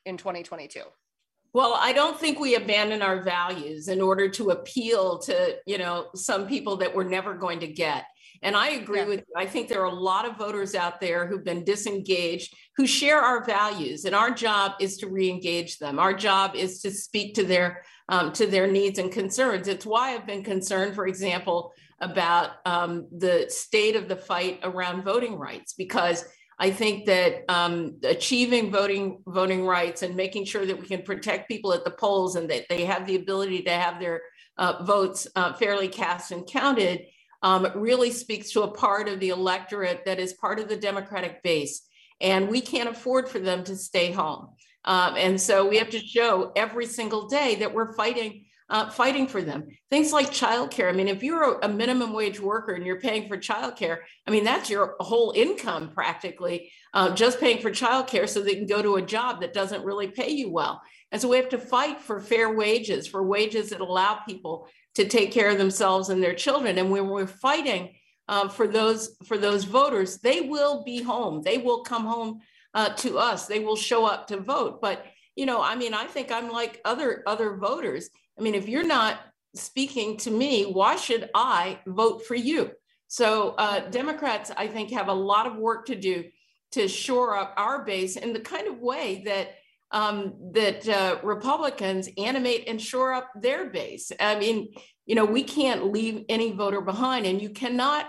in 0.04 0.16
2022 0.16 0.80
well 1.52 1.76
i 1.80 1.92
don't 1.92 2.18
think 2.18 2.38
we 2.38 2.54
abandon 2.54 3.02
our 3.02 3.22
values 3.22 3.88
in 3.88 4.00
order 4.00 4.28
to 4.28 4.50
appeal 4.50 5.18
to 5.18 5.56
you 5.66 5.78
know 5.78 6.06
some 6.14 6.46
people 6.46 6.76
that 6.76 6.94
we're 6.94 7.08
never 7.08 7.34
going 7.34 7.60
to 7.60 7.68
get 7.68 8.04
and 8.42 8.56
I 8.56 8.70
agree 8.70 9.00
yeah. 9.00 9.06
with 9.06 9.20
you. 9.20 9.34
I 9.36 9.46
think 9.46 9.68
there 9.68 9.82
are 9.82 9.86
a 9.86 9.94
lot 9.94 10.24
of 10.24 10.36
voters 10.36 10.74
out 10.74 11.00
there 11.00 11.26
who've 11.26 11.44
been 11.44 11.64
disengaged, 11.64 12.54
who 12.76 12.86
share 12.86 13.20
our 13.20 13.44
values, 13.44 14.04
and 14.04 14.14
our 14.14 14.30
job 14.30 14.72
is 14.80 14.96
to 14.98 15.08
re-engage 15.08 15.78
them. 15.78 15.98
Our 15.98 16.14
job 16.14 16.54
is 16.54 16.80
to 16.82 16.90
speak 16.90 17.34
to 17.34 17.44
their 17.44 17.82
um, 18.10 18.32
to 18.32 18.46
their 18.46 18.66
needs 18.66 18.98
and 18.98 19.12
concerns. 19.12 19.68
It's 19.68 19.84
why 19.84 20.14
I've 20.14 20.26
been 20.26 20.42
concerned, 20.42 20.94
for 20.94 21.06
example, 21.06 21.72
about 22.00 22.52
um, 22.64 23.06
the 23.16 23.46
state 23.48 23.96
of 23.96 24.08
the 24.08 24.16
fight 24.16 24.60
around 24.62 25.02
voting 25.02 25.36
rights, 25.36 25.74
because 25.74 26.24
I 26.58 26.70
think 26.70 27.06
that 27.06 27.44
um, 27.48 27.98
achieving 28.02 28.70
voting 28.70 29.22
voting 29.26 29.64
rights 29.64 30.02
and 30.02 30.16
making 30.16 30.44
sure 30.44 30.66
that 30.66 30.78
we 30.78 30.86
can 30.86 31.02
protect 31.02 31.48
people 31.48 31.72
at 31.72 31.84
the 31.84 31.90
polls 31.90 32.34
and 32.36 32.50
that 32.50 32.64
they 32.68 32.84
have 32.84 33.06
the 33.06 33.16
ability 33.16 33.62
to 33.62 33.70
have 33.70 34.00
their 34.00 34.22
uh, 34.56 34.82
votes 34.82 35.28
uh, 35.36 35.52
fairly 35.52 35.88
cast 35.88 36.32
and 36.32 36.46
counted 36.46 37.02
um, 37.42 37.68
really 37.74 38.10
speaks 38.10 38.50
to 38.52 38.62
a 38.62 38.70
part 38.72 39.08
of 39.08 39.20
the 39.20 39.28
electorate 39.28 40.04
that 40.04 40.18
is 40.18 40.32
part 40.34 40.58
of 40.58 40.68
the 40.68 40.76
Democratic 40.76 41.42
base. 41.42 41.82
And 42.20 42.48
we 42.48 42.60
can't 42.60 42.88
afford 42.88 43.28
for 43.28 43.38
them 43.38 43.62
to 43.64 43.76
stay 43.76 44.10
home. 44.10 44.48
Um, 44.84 45.14
and 45.16 45.40
so 45.40 45.68
we 45.68 45.76
have 45.78 45.90
to 45.90 46.00
show 46.00 46.52
every 46.56 46.86
single 46.86 47.28
day 47.28 47.56
that 47.56 47.72
we're 47.72 47.92
fighting. 47.94 48.46
Uh, 48.70 48.90
fighting 48.90 49.26
for 49.26 49.40
them. 49.40 49.66
Things 49.88 50.12
like 50.12 50.26
childcare. 50.26 50.90
I 50.90 50.92
mean, 50.92 51.08
if 51.08 51.22
you're 51.22 51.58
a, 51.60 51.68
minimum 51.68 52.12
wage 52.12 52.38
worker 52.38 52.74
and 52.74 52.84
you're 52.84 53.00
paying 53.00 53.26
for 53.26 53.38
childcare, 53.38 54.00
I 54.26 54.30
mean, 54.30 54.44
that's 54.44 54.68
your 54.68 54.94
whole 55.00 55.32
income 55.34 55.92
practically, 55.94 56.70
uh, 56.92 57.14
just 57.14 57.40
paying 57.40 57.62
for 57.62 57.70
childcare 57.70 58.28
so 58.28 58.42
they 58.42 58.56
can 58.56 58.66
go 58.66 58.82
to 58.82 58.96
a 58.96 59.02
job 59.02 59.40
that 59.40 59.54
doesn't 59.54 59.86
really 59.86 60.08
pay 60.08 60.32
you 60.32 60.50
well. 60.50 60.82
And 61.10 61.20
so 61.20 61.28
we 61.28 61.36
have 61.36 61.48
to 61.50 61.58
fight 61.58 62.00
for 62.02 62.20
fair 62.20 62.54
wages, 62.54 63.06
for 63.06 63.22
wages 63.22 63.70
that 63.70 63.80
allow 63.80 64.20
people 64.28 64.68
to 64.96 65.08
take 65.08 65.32
care 65.32 65.48
of 65.48 65.58
themselves 65.58 66.10
and 66.10 66.22
their 66.22 66.34
children. 66.34 66.76
And 66.76 66.90
when 66.90 67.08
we're 67.08 67.26
fighting 67.26 67.94
uh, 68.28 68.48
for 68.48 68.66
those 68.66 69.16
for 69.24 69.38
those 69.38 69.64
voters, 69.64 70.18
they 70.18 70.42
will 70.42 70.84
be 70.84 71.02
home. 71.02 71.42
They 71.42 71.58
will 71.58 71.82
come 71.82 72.04
home 72.04 72.40
uh, 72.74 72.90
to 72.90 73.18
us. 73.18 73.46
They 73.46 73.60
will 73.60 73.76
show 73.76 74.04
up 74.04 74.26
to 74.26 74.38
vote. 74.38 74.80
But 74.82 75.06
you 75.34 75.46
know, 75.46 75.62
I 75.62 75.76
mean, 75.76 75.94
I 75.94 76.04
think 76.04 76.30
I'm 76.30 76.50
like 76.50 76.80
other 76.84 77.22
other 77.26 77.56
voters. 77.56 78.10
I 78.38 78.42
mean, 78.42 78.54
if 78.54 78.68
you're 78.68 78.86
not 78.86 79.20
speaking 79.54 80.16
to 80.18 80.30
me, 80.30 80.64
why 80.64 80.96
should 80.96 81.30
I 81.34 81.80
vote 81.86 82.24
for 82.26 82.34
you? 82.34 82.70
So 83.08 83.54
uh, 83.58 83.88
Democrats, 83.88 84.52
I 84.56 84.66
think, 84.66 84.92
have 84.92 85.08
a 85.08 85.14
lot 85.14 85.46
of 85.46 85.56
work 85.56 85.86
to 85.86 85.96
do 85.96 86.24
to 86.72 86.86
shore 86.86 87.36
up 87.36 87.54
our 87.56 87.84
base 87.84 88.16
in 88.16 88.32
the 88.32 88.40
kind 88.40 88.68
of 88.68 88.78
way 88.78 89.22
that 89.24 89.54
um, 89.90 90.34
that 90.52 90.86
uh, 90.86 91.18
Republicans 91.22 92.10
animate 92.18 92.68
and 92.68 92.80
shore 92.80 93.14
up 93.14 93.30
their 93.40 93.70
base. 93.70 94.12
I 94.20 94.38
mean, 94.38 94.74
you 95.06 95.14
know, 95.14 95.24
we 95.24 95.42
can't 95.42 95.90
leave 95.90 96.26
any 96.28 96.52
voter 96.52 96.82
behind, 96.82 97.24
and 97.24 97.40
you 97.40 97.48
cannot 97.48 98.08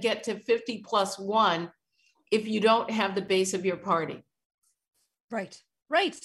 get 0.00 0.24
to 0.24 0.38
50 0.38 0.82
plus 0.86 1.18
one 1.18 1.70
if 2.30 2.48
you 2.48 2.60
don't 2.60 2.90
have 2.90 3.14
the 3.14 3.20
base 3.20 3.52
of 3.52 3.66
your 3.66 3.76
party. 3.76 4.24
Right, 5.30 5.60
right. 5.90 6.18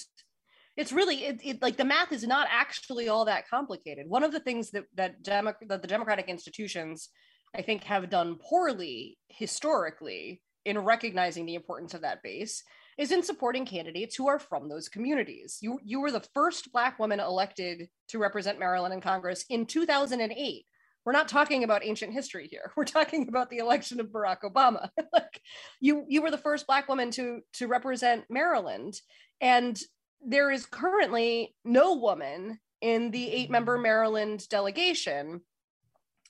It's 0.75 0.91
really 0.91 1.25
it, 1.25 1.39
it, 1.43 1.61
like 1.61 1.77
the 1.77 1.85
math 1.85 2.11
is 2.11 2.25
not 2.25 2.47
actually 2.49 3.07
all 3.07 3.25
that 3.25 3.47
complicated. 3.47 4.07
One 4.07 4.23
of 4.23 4.31
the 4.31 4.39
things 4.39 4.71
that 4.71 4.85
that, 4.95 5.21
Demo- 5.23 5.53
that 5.67 5.81
the 5.81 5.87
democratic 5.87 6.29
institutions, 6.29 7.09
I 7.55 7.61
think, 7.61 7.83
have 7.83 8.09
done 8.09 8.37
poorly 8.39 9.17
historically 9.27 10.41
in 10.65 10.79
recognizing 10.79 11.45
the 11.45 11.55
importance 11.55 11.93
of 11.93 12.01
that 12.01 12.23
base 12.23 12.63
is 12.97 13.11
in 13.11 13.23
supporting 13.23 13.65
candidates 13.65 14.15
who 14.15 14.27
are 14.27 14.39
from 14.39 14.69
those 14.69 14.89
communities. 14.89 15.57
You, 15.61 15.79
you 15.83 15.99
were 15.99 16.11
the 16.11 16.25
first 16.33 16.71
Black 16.71 16.99
woman 16.99 17.19
elected 17.19 17.87
to 18.09 18.19
represent 18.19 18.59
Maryland 18.59 18.93
in 18.93 19.01
Congress 19.01 19.45
in 19.49 19.65
2008. 19.65 20.65
We're 21.05 21.11
not 21.11 21.27
talking 21.27 21.63
about 21.63 21.83
ancient 21.83 22.13
history 22.13 22.47
here. 22.49 22.71
We're 22.77 22.85
talking 22.85 23.27
about 23.27 23.49
the 23.49 23.57
election 23.57 23.99
of 23.99 24.07
Barack 24.07 24.41
Obama. 24.45 24.89
like 25.13 25.41
you, 25.81 26.05
you 26.07 26.21
were 26.21 26.31
the 26.31 26.37
first 26.37 26.67
Black 26.67 26.87
woman 26.87 27.11
to, 27.11 27.41
to 27.53 27.67
represent 27.67 28.25
Maryland. 28.29 28.93
And 29.41 29.77
there 30.25 30.51
is 30.51 30.65
currently 30.65 31.55
no 31.63 31.95
woman 31.95 32.59
in 32.81 33.11
the 33.11 33.31
eight 33.31 33.49
member 33.49 33.77
Maryland 33.77 34.47
delegation. 34.49 35.41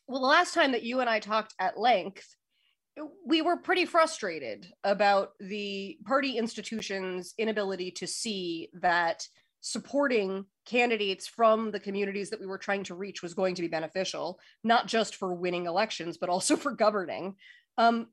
Well, 0.08 0.22
the 0.22 0.28
last 0.28 0.54
time 0.54 0.74
that 0.74 0.84
you 0.84 1.00
and 1.00 1.10
I 1.10 1.20
talked 1.20 1.54
at 1.60 1.80
length, 1.80 2.28
we 3.26 3.42
were 3.42 3.58
pretty 3.58 3.86
frustrated 3.86 4.68
about 4.84 5.32
the 5.40 5.98
party 6.06 6.38
institution's 6.38 7.34
inability 7.38 7.92
to 7.92 8.08
see 8.08 8.70
that 8.74 9.26
supporting 9.62 10.46
candidates 10.66 11.26
from 11.26 11.72
the 11.72 11.80
communities 11.80 12.30
that 12.30 12.40
we 12.40 12.46
were 12.46 12.58
trying 12.58 12.84
to 12.84 12.96
reach 12.96 13.24
was 13.24 13.34
going 13.34 13.56
to 13.56 13.62
be 13.62 13.68
beneficial, 13.68 14.40
not 14.64 14.88
just 14.88 15.16
for 15.16 15.34
winning 15.34 15.66
elections, 15.66 16.18
but 16.18 16.30
also 16.30 16.56
for 16.58 16.72
governing. 16.72 17.36
Um, 17.78 18.08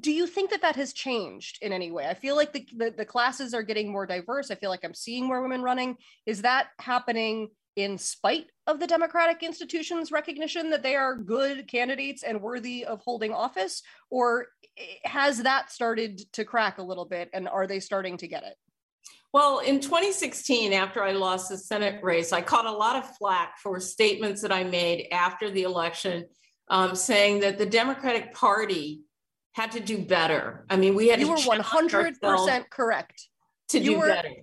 do 0.00 0.12
you 0.12 0.26
think 0.26 0.50
that 0.50 0.62
that 0.62 0.76
has 0.76 0.92
changed 0.92 1.58
in 1.62 1.72
any 1.72 1.90
way? 1.90 2.06
I 2.06 2.14
feel 2.14 2.36
like 2.36 2.52
the, 2.52 2.66
the, 2.76 2.94
the 2.96 3.04
classes 3.04 3.54
are 3.54 3.62
getting 3.62 3.90
more 3.90 4.06
diverse. 4.06 4.50
I 4.50 4.56
feel 4.56 4.70
like 4.70 4.84
I'm 4.84 4.94
seeing 4.94 5.26
more 5.26 5.42
women 5.42 5.62
running. 5.62 5.96
Is 6.26 6.42
that 6.42 6.68
happening 6.78 7.48
in 7.76 7.96
spite 7.96 8.46
of 8.66 8.80
the 8.80 8.86
democratic 8.88 9.44
institutions 9.44 10.10
recognition 10.10 10.70
that 10.70 10.82
they 10.82 10.96
are 10.96 11.14
good 11.14 11.68
candidates 11.68 12.24
and 12.24 12.42
worthy 12.42 12.84
of 12.84 13.00
holding 13.04 13.32
office 13.32 13.82
or 14.10 14.48
has 15.04 15.44
that 15.44 15.70
started 15.70 16.20
to 16.32 16.44
crack 16.44 16.78
a 16.78 16.82
little 16.82 17.04
bit 17.04 17.30
and 17.32 17.48
are 17.48 17.68
they 17.68 17.78
starting 17.78 18.16
to 18.16 18.26
get 18.26 18.42
it 18.42 18.56
well 19.32 19.60
in 19.60 19.78
2016 19.78 20.72
after 20.72 21.04
i 21.04 21.12
lost 21.12 21.50
the 21.50 21.56
senate 21.56 22.02
race 22.02 22.32
i 22.32 22.42
caught 22.42 22.66
a 22.66 22.72
lot 22.72 22.96
of 22.96 23.16
flack 23.16 23.56
for 23.62 23.78
statements 23.78 24.42
that 24.42 24.50
i 24.50 24.64
made 24.64 25.06
after 25.12 25.48
the 25.48 25.62
election 25.62 26.24
um, 26.70 26.96
saying 26.96 27.38
that 27.40 27.58
the 27.58 27.66
democratic 27.66 28.34
party 28.34 29.02
had 29.52 29.72
to 29.72 29.80
do 29.80 29.98
better 29.98 30.64
i 30.70 30.76
mean 30.76 30.94
we 30.94 31.08
had 31.08 31.20
you 31.20 31.28
were 31.28 31.36
100% 31.36 32.70
correct 32.70 33.28
to 33.68 33.78
you 33.78 33.92
do 33.92 33.98
were, 33.98 34.08
better 34.08 34.34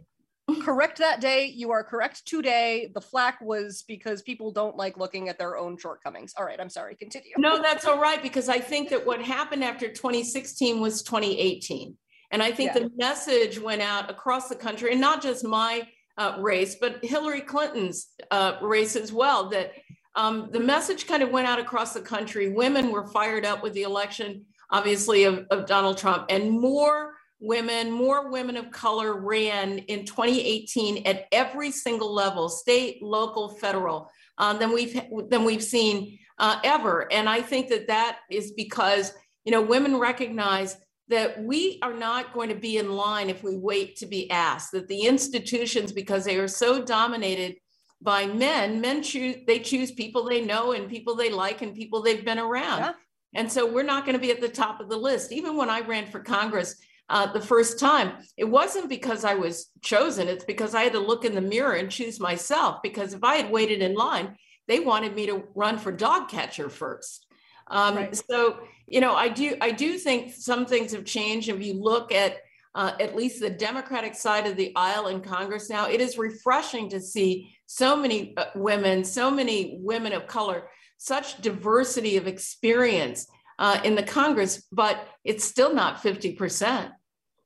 correct 0.61 0.99
that 0.99 1.21
day. 1.21 1.47
You 1.47 1.71
are 1.71 1.83
correct 1.83 2.25
today. 2.25 2.91
The 2.93 3.01
flack 3.01 3.39
was 3.41 3.83
because 3.87 4.21
people 4.21 4.51
don't 4.51 4.75
like 4.75 4.97
looking 4.97 5.29
at 5.29 5.39
their 5.39 5.57
own 5.57 5.77
shortcomings. 5.77 6.33
All 6.37 6.45
right, 6.45 6.59
I'm 6.59 6.69
sorry. 6.69 6.95
Continue. 6.95 7.31
No, 7.37 7.61
that's 7.61 7.85
all 7.85 7.99
right 7.99 8.21
because 8.21 8.47
I 8.47 8.59
think 8.59 8.89
that 8.89 9.05
what 9.05 9.21
happened 9.21 9.63
after 9.63 9.87
2016 9.87 10.79
was 10.79 11.01
2018. 11.01 11.95
And 12.31 12.43
I 12.43 12.51
think 12.51 12.71
yeah. 12.73 12.83
the 12.83 12.91
message 12.97 13.59
went 13.59 13.81
out 13.81 14.09
across 14.09 14.49
the 14.49 14.55
country, 14.55 14.91
and 14.91 14.99
not 14.99 15.21
just 15.21 15.45
my 15.45 15.87
uh, 16.17 16.37
race, 16.39 16.75
but 16.75 17.03
Hillary 17.03 17.41
Clinton's 17.41 18.07
uh, 18.31 18.57
race 18.61 18.95
as 18.95 19.13
well, 19.13 19.49
that 19.49 19.73
um, 20.15 20.49
the 20.51 20.59
message 20.59 21.07
kind 21.07 21.23
of 21.23 21.29
went 21.29 21.47
out 21.47 21.59
across 21.59 21.93
the 21.93 22.01
country. 22.01 22.49
Women 22.49 22.91
were 22.91 23.07
fired 23.07 23.45
up 23.45 23.61
with 23.61 23.73
the 23.73 23.83
election, 23.83 24.45
obviously, 24.71 25.23
of, 25.23 25.45
of 25.51 25.65
Donald 25.65 25.97
Trump, 25.97 26.25
and 26.29 26.51
more 26.51 27.13
women, 27.39 27.91
more 27.91 28.29
women 28.29 28.57
of 28.57 28.71
color 28.71 29.19
ran 29.19 29.79
in 29.79 30.05
2018 30.05 31.05
at 31.05 31.27
every 31.31 31.71
single 31.71 32.13
level, 32.13 32.49
state, 32.49 33.01
local, 33.01 33.49
federal, 33.49 34.09
um, 34.37 34.59
than 34.59 34.73
we've 34.73 34.99
than 35.29 35.43
we've 35.43 35.63
seen 35.63 36.19
uh, 36.39 36.59
ever. 36.63 37.11
And 37.11 37.29
I 37.29 37.41
think 37.41 37.69
that 37.69 37.87
that 37.87 38.19
is 38.29 38.51
because 38.51 39.13
you 39.43 39.51
know 39.51 39.61
women 39.61 39.97
recognize 39.97 40.77
that 41.07 41.43
we 41.43 41.77
are 41.83 41.93
not 41.93 42.33
going 42.33 42.49
to 42.49 42.55
be 42.55 42.77
in 42.77 42.91
line 42.91 43.29
if 43.29 43.43
we 43.43 43.57
wait 43.57 43.95
to 43.97 44.05
be 44.05 44.29
asked. 44.31 44.71
That 44.71 44.87
the 44.87 45.01
institutions, 45.01 45.91
because 45.91 46.25
they 46.25 46.37
are 46.37 46.47
so 46.47 46.83
dominated 46.83 47.55
by 48.01 48.25
men, 48.25 48.81
men 48.81 49.03
choose 49.03 49.37
they 49.47 49.59
choose 49.59 49.91
people 49.91 50.25
they 50.25 50.41
know 50.41 50.71
and 50.73 50.89
people 50.89 51.15
they 51.15 51.29
like 51.29 51.61
and 51.61 51.75
people 51.75 52.01
they've 52.01 52.25
been 52.25 52.39
around. 52.39 52.79
Yeah. 52.79 52.93
And 53.35 53.51
so 53.51 53.71
we're 53.71 53.83
not 53.83 54.05
going 54.05 54.15
to 54.15 54.21
be 54.21 54.31
at 54.31 54.41
the 54.41 54.49
top 54.49 54.79
of 54.79 54.89
the 54.89 54.97
list. 54.97 55.31
Even 55.31 55.55
when 55.55 55.69
I 55.69 55.81
ran 55.81 56.07
for 56.07 56.19
Congress, 56.19 56.75
uh, 57.09 57.31
the 57.31 57.41
first 57.41 57.79
time. 57.79 58.13
It 58.37 58.45
wasn't 58.45 58.89
because 58.89 59.25
I 59.25 59.35
was 59.35 59.69
chosen, 59.81 60.27
it's 60.27 60.45
because 60.45 60.73
I 60.73 60.83
had 60.83 60.93
to 60.93 60.99
look 60.99 61.23
in 61.23 61.35
the 61.35 61.41
mirror 61.41 61.73
and 61.73 61.91
choose 61.91 62.19
myself. 62.19 62.81
Because 62.81 63.13
if 63.13 63.23
I 63.23 63.35
had 63.35 63.51
waited 63.51 63.81
in 63.81 63.93
line, 63.93 64.35
they 64.67 64.79
wanted 64.79 65.13
me 65.13 65.27
to 65.27 65.43
run 65.53 65.77
for 65.77 65.91
dog 65.91 66.29
catcher 66.29 66.69
first. 66.69 67.27
Um, 67.67 67.95
right. 67.95 68.15
So, 68.29 68.59
you 68.87 69.01
know, 69.01 69.15
I 69.15 69.29
do, 69.29 69.55
I 69.61 69.71
do 69.71 69.97
think 69.97 70.33
some 70.33 70.65
things 70.65 70.91
have 70.93 71.05
changed. 71.05 71.49
If 71.49 71.63
you 71.63 71.73
look 71.73 72.11
at 72.11 72.37
uh, 72.73 72.91
at 72.99 73.15
least 73.15 73.39
the 73.39 73.49
Democratic 73.49 74.15
side 74.15 74.45
of 74.45 74.57
the 74.57 74.73
aisle 74.75 75.07
in 75.07 75.21
Congress 75.21 75.69
now, 75.69 75.87
it 75.87 76.01
is 76.01 76.17
refreshing 76.17 76.89
to 76.89 76.99
see 76.99 77.55
so 77.67 77.95
many 77.95 78.33
uh, 78.35 78.45
women, 78.55 79.03
so 79.03 79.31
many 79.31 79.79
women 79.81 80.11
of 80.11 80.27
color, 80.27 80.67
such 80.97 81.41
diversity 81.41 82.17
of 82.17 82.27
experience 82.27 83.27
uh, 83.59 83.79
in 83.83 83.95
the 83.95 84.03
Congress, 84.03 84.65
but 84.71 85.07
it's 85.23 85.43
still 85.43 85.73
not 85.73 86.01
50%. 86.01 86.91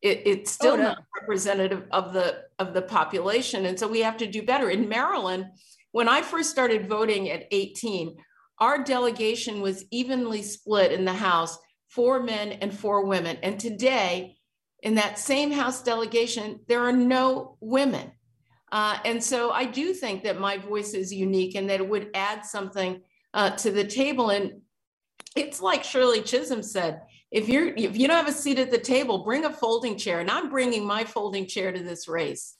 It, 0.02 0.22
it's 0.26 0.52
still 0.52 0.74
oh, 0.74 0.78
no. 0.78 0.84
not 0.84 1.04
representative 1.20 1.86
of 1.92 2.14
the 2.14 2.44
of 2.58 2.74
the 2.74 2.82
population. 2.82 3.66
And 3.66 3.78
so 3.78 3.88
we 3.88 4.00
have 4.00 4.18
to 4.18 4.28
do 4.28 4.44
better. 4.44 4.70
In 4.70 4.88
Maryland, 4.88 5.48
when 5.92 6.08
I 6.08 6.22
first 6.22 6.50
started 6.50 6.88
voting 6.88 7.30
at 7.30 7.48
18, 7.52 8.16
our 8.60 8.84
delegation 8.84 9.62
was 9.62 9.86
evenly 9.92 10.42
split 10.42 10.92
in 10.92 11.04
the 11.04 11.14
House, 11.14 11.58
four 11.90 12.22
men 12.22 12.54
and 12.54 12.74
four 12.74 13.06
women. 13.06 13.38
And 13.44 13.60
today, 13.60 14.38
in 14.82 14.96
that 14.96 15.20
same 15.20 15.52
House 15.52 15.82
delegation, 15.82 16.62
there 16.68 16.82
are 16.82 16.94
no 16.94 17.58
women. 17.60 18.12
Uh, 18.72 19.00
and 19.04 19.24
so 19.24 19.52
I 19.52 19.66
do 19.66 19.94
think 19.94 20.24
that 20.24 20.40
my 20.40 20.58
voice 20.58 20.94
is 20.94 21.12
unique 21.12 21.56
and 21.56 21.70
that 21.70 21.80
it 21.82 21.90
would 21.90 22.10
add 22.14 22.46
something 22.46 23.02
uh, 23.34 23.52
to 23.52 23.72
the 23.72 23.84
table. 23.84 24.30
And 24.30 24.62
it's 25.36 25.62
like 25.62 25.84
Shirley 25.84 26.22
Chisholm 26.22 26.64
said, 26.64 27.02
if 27.32 27.48
you're 27.48 27.68
if 27.68 27.96
you 27.96 28.08
don't 28.08 28.18
have 28.18 28.28
a 28.28 28.32
seat 28.32 28.60
at 28.60 28.72
the 28.72 28.80
table, 28.80 29.24
bring 29.24 29.46
a 29.46 29.54
folding 29.54 29.98
chair. 29.98 30.20
And 30.20 30.32
I'm 30.32 30.50
bringing 30.50 30.86
my 30.86 31.04
folding 31.04 31.46
chair 31.46 31.72
to 31.72 31.84
this 31.84 32.08
race. 32.08 32.56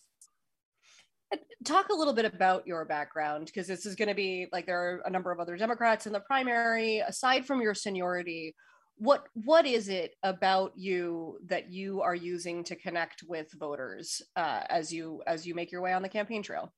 Talk 1.66 1.90
a 1.90 1.96
little 1.96 2.14
bit 2.14 2.26
about 2.26 2.66
your 2.66 2.86
background 2.86 3.48
because 3.48 3.68
this 3.68 3.86
is 3.86 3.96
going 3.96 4.08
to 4.08 4.16
be 4.16 4.48
like 4.54 4.66
there 4.66 4.80
are 4.80 5.02
a 5.06 5.10
number 5.10 5.32
of 5.32 5.40
other 5.40 5.58
Democrats 5.58 6.08
in 6.08 6.14
the 6.14 6.22
primary. 6.22 7.00
Aside 7.00 7.46
from 7.46 7.62
your 7.62 7.74
seniority, 7.74 8.56
what 8.96 9.26
what 9.34 9.66
is 9.66 9.90
it 9.90 10.16
about 10.24 10.74
you 10.76 11.40
that 11.48 11.72
you 11.72 12.02
are 12.02 12.16
using 12.16 12.64
to 12.66 12.76
connect 12.76 13.24
with 13.28 13.52
voters 13.60 14.22
uh, 14.36 14.62
as 14.70 14.94
you 14.94 15.22
as 15.26 15.46
you 15.46 15.56
make 15.56 15.72
your 15.72 15.82
way 15.82 15.94
on 15.94 16.02
the 16.02 16.10
campaign 16.10 16.44
trail? 16.44 16.72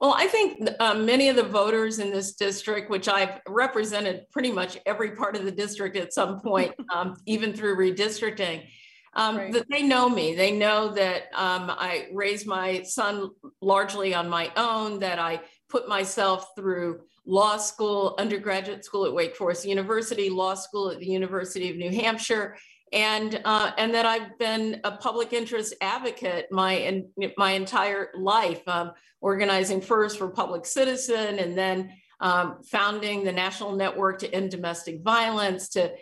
Well, 0.00 0.14
I 0.16 0.28
think 0.28 0.66
uh, 0.80 0.94
many 0.94 1.28
of 1.28 1.36
the 1.36 1.42
voters 1.42 1.98
in 1.98 2.10
this 2.10 2.32
district, 2.32 2.88
which 2.88 3.06
I've 3.06 3.40
represented 3.46 4.24
pretty 4.30 4.50
much 4.50 4.78
every 4.86 5.10
part 5.10 5.36
of 5.36 5.44
the 5.44 5.52
district 5.52 5.96
at 5.96 6.14
some 6.14 6.40
point, 6.40 6.72
um, 6.94 7.18
even 7.26 7.52
through 7.52 7.76
redistricting, 7.76 8.64
um, 9.12 9.36
right. 9.36 9.52
that 9.52 9.66
they 9.68 9.82
know 9.82 10.08
me. 10.08 10.34
They 10.34 10.52
know 10.52 10.88
that 10.94 11.24
um, 11.34 11.70
I 11.70 12.08
raised 12.14 12.46
my 12.46 12.82
son 12.82 13.30
largely 13.60 14.14
on 14.14 14.26
my 14.28 14.50
own, 14.56 15.00
that 15.00 15.18
I 15.18 15.42
put 15.68 15.86
myself 15.86 16.52
through 16.56 17.00
law 17.26 17.58
school, 17.58 18.14
undergraduate 18.18 18.86
school 18.86 19.04
at 19.04 19.12
Wake 19.12 19.36
Forest 19.36 19.66
University, 19.66 20.30
law 20.30 20.54
school 20.54 20.90
at 20.90 20.98
the 20.98 21.06
University 21.06 21.68
of 21.70 21.76
New 21.76 21.90
Hampshire, 21.90 22.56
and 22.92 23.40
uh, 23.44 23.72
and 23.78 23.94
that 23.94 24.06
I've 24.06 24.38
been 24.38 24.80
a 24.84 24.92
public 24.92 25.32
interest 25.32 25.74
advocate 25.80 26.46
my 26.50 26.72
in, 26.72 27.08
my 27.36 27.52
entire 27.52 28.10
life, 28.18 28.66
um, 28.66 28.92
organizing 29.20 29.80
first 29.80 30.18
for 30.18 30.28
Public 30.28 30.66
Citizen, 30.66 31.38
and 31.38 31.56
then 31.56 31.90
um, 32.20 32.58
founding 32.64 33.24
the 33.24 33.32
National 33.32 33.76
Network 33.76 34.18
to 34.20 34.34
End 34.34 34.50
Domestic 34.50 35.02
Violence 35.02 35.68
to 35.70 35.92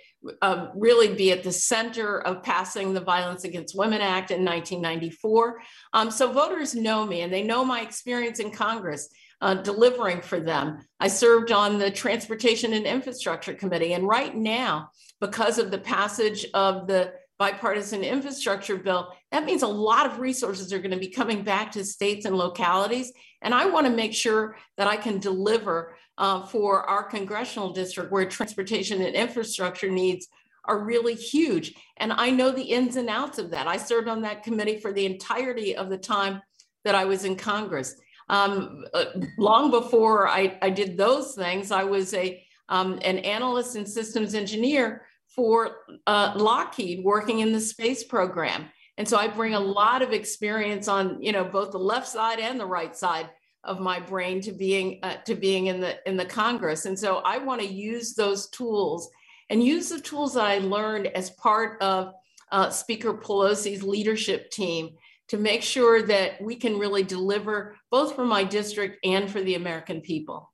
um, 0.43 0.71
really 0.75 1.15
be 1.15 1.31
at 1.31 1.45
the 1.45 1.53
center 1.53 2.21
of 2.21 2.43
passing 2.43 2.93
the 2.93 3.01
Violence 3.01 3.45
Against 3.45 3.77
Women 3.77 4.01
Act 4.01 4.31
in 4.31 4.45
1994. 4.45 5.61
Um, 5.93 6.11
so 6.11 6.33
voters 6.33 6.75
know 6.75 7.07
me, 7.07 7.21
and 7.21 7.33
they 7.33 7.43
know 7.43 7.65
my 7.65 7.83
experience 7.83 8.41
in 8.41 8.51
Congress. 8.51 9.09
Uh, 9.41 9.55
delivering 9.55 10.21
for 10.21 10.41
them. 10.41 10.81
I 10.99 11.07
served 11.07 11.53
on 11.53 11.79
the 11.79 11.93
Transportation 11.93 12.73
and 12.73 12.85
Infrastructure 12.85 13.55
Committee, 13.55 13.93
and 13.93 14.05
right 14.05 14.35
now 14.35 14.91
because 15.21 15.59
of 15.59 15.71
the 15.71 15.79
passage 15.79 16.45
of 16.55 16.89
the 16.89 17.13
bipartisan 17.39 18.03
infrastructure 18.03 18.77
bill, 18.77 19.13
that 19.31 19.45
means 19.45 19.63
a 19.63 19.69
lot 19.69 20.07
of 20.07 20.19
resources 20.19 20.73
are 20.73 20.81
going 20.81 20.91
to 20.91 20.97
be 20.99 21.09
coming 21.09 21.43
back 21.43 21.71
to 21.73 21.85
states 21.85 22.27
and 22.27 22.37
localities. 22.37 23.13
And 23.41 23.55
I 23.55 23.67
want 23.67 23.87
to 23.87 23.93
make 23.93 24.13
sure 24.13 24.57
that 24.77 24.89
I 24.89 24.97
can 24.97 25.19
deliver 25.19 25.97
uh, 26.19 26.45
for 26.47 26.83
our 26.91 27.05
congressional 27.05 27.73
district 27.73 28.11
where 28.11 28.29
transportation 28.29 29.01
and 29.03 29.15
infrastructure 29.15 29.89
needs 29.89 30.27
are 30.65 30.85
really 30.85 31.15
huge. 31.15 31.75
And 31.97 32.13
I 32.13 32.31
know 32.31 32.51
the 32.51 32.63
ins 32.63 32.97
and 32.97 33.09
outs 33.09 33.39
of 33.39 33.53
that. 33.53 33.69
I 33.69 33.77
served 33.77 34.09
on 34.09 34.23
that 34.23 34.43
committee 34.43 34.81
for 34.81 34.93
the 34.93 35.07
entirety 35.07 35.77
of 35.77 35.89
the 35.89 35.99
time 35.99 36.43
that 36.85 36.97
I 36.97 37.05
was 37.05 37.25
in 37.25 37.37
Congress. 37.37 37.95
Um, 38.29 38.85
uh, 38.93 39.07
long 39.39 39.71
before 39.71 40.29
I, 40.29 40.59
I, 40.61 40.71
did 40.71 40.99
those 40.99 41.35
things, 41.35 41.71
I 41.71 41.85
was 41.85 42.13
a 42.13 42.45
um, 42.69 42.99
an 43.03 43.19
analyst 43.21 43.77
and 43.77 43.89
systems 43.89 44.35
engineer 44.35 45.07
for 45.29 45.77
uh, 46.07 46.35
Lockheed 46.37 47.05
working 47.05 47.41
in 47.41 47.53
the 47.53 47.61
space 47.61 48.05
program. 48.05 48.67
And 48.99 49.09
so 49.09 49.17
I 49.17 49.29
bring 49.29 49.55
a 49.55 49.61
lot 49.61 50.03
of 50.03 50.13
experience 50.13 50.89
on, 50.89 51.23
you 51.23 51.33
know, 51.33 51.45
both 51.45 51.71
the 51.71 51.79
left 51.79 52.09
side 52.09 52.41
and 52.41 52.59
the 52.59 52.67
right 52.67 52.95
side 52.95 53.31
of 53.65 53.81
my 53.81 54.01
brain 54.01 54.41
to 54.43 54.53
being 54.53 54.99
uh, 55.03 55.17
to 55.25 55.35
being 55.35 55.67
in 55.67 55.81
the 55.81 55.97
in 56.09 56.17
the 56.17 56.25
Congress. 56.25 56.85
And 56.85 56.99
so 56.99 57.19
I 57.19 57.39
want 57.39 57.61
to 57.61 57.67
use 57.67 58.15
those 58.15 58.49
tools 58.51 59.09
and 59.51 59.63
use 59.63 59.89
the 59.89 60.01
tools 60.01 60.35
that 60.35 60.45
I 60.45 60.59
learned 60.59 61.07
as 61.09 61.31
part 61.31 61.81
of 61.81 62.13
uh, 62.51 62.71
Speaker 62.71 63.15
Pelosi's 63.15 63.83
leadership 63.83 64.51
team 64.51 64.91
to 65.29 65.37
make 65.37 65.63
sure 65.63 66.03
that 66.03 66.41
we 66.41 66.57
can 66.57 66.79
really 66.79 67.03
deliver 67.03 67.77
both 67.91 68.15
for 68.15 68.25
my 68.25 68.45
district 68.45 68.99
and 69.05 69.31
for 69.31 69.41
the 69.41 69.55
American 69.55 70.01
people. 70.01 70.53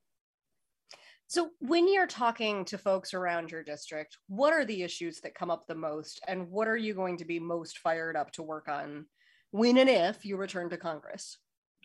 So, 1.27 1.49
when 1.59 1.91
you're 1.91 2.05
talking 2.05 2.65
to 2.65 2.77
folks 2.77 3.13
around 3.13 3.49
your 3.49 3.63
district, 3.63 4.17
what 4.27 4.53
are 4.53 4.63
the 4.63 4.83
issues 4.83 5.21
that 5.21 5.33
come 5.33 5.49
up 5.49 5.65
the 5.65 5.75
most, 5.75 6.21
and 6.27 6.51
what 6.51 6.67
are 6.67 6.77
you 6.77 6.93
going 6.93 7.17
to 7.17 7.25
be 7.25 7.39
most 7.39 7.79
fired 7.79 8.15
up 8.15 8.31
to 8.33 8.43
work 8.43 8.67
on 8.67 9.07
when 9.49 9.77
and 9.77 9.89
if 9.89 10.23
you 10.23 10.37
return 10.37 10.69
to 10.69 10.77
Congress? 10.77 11.37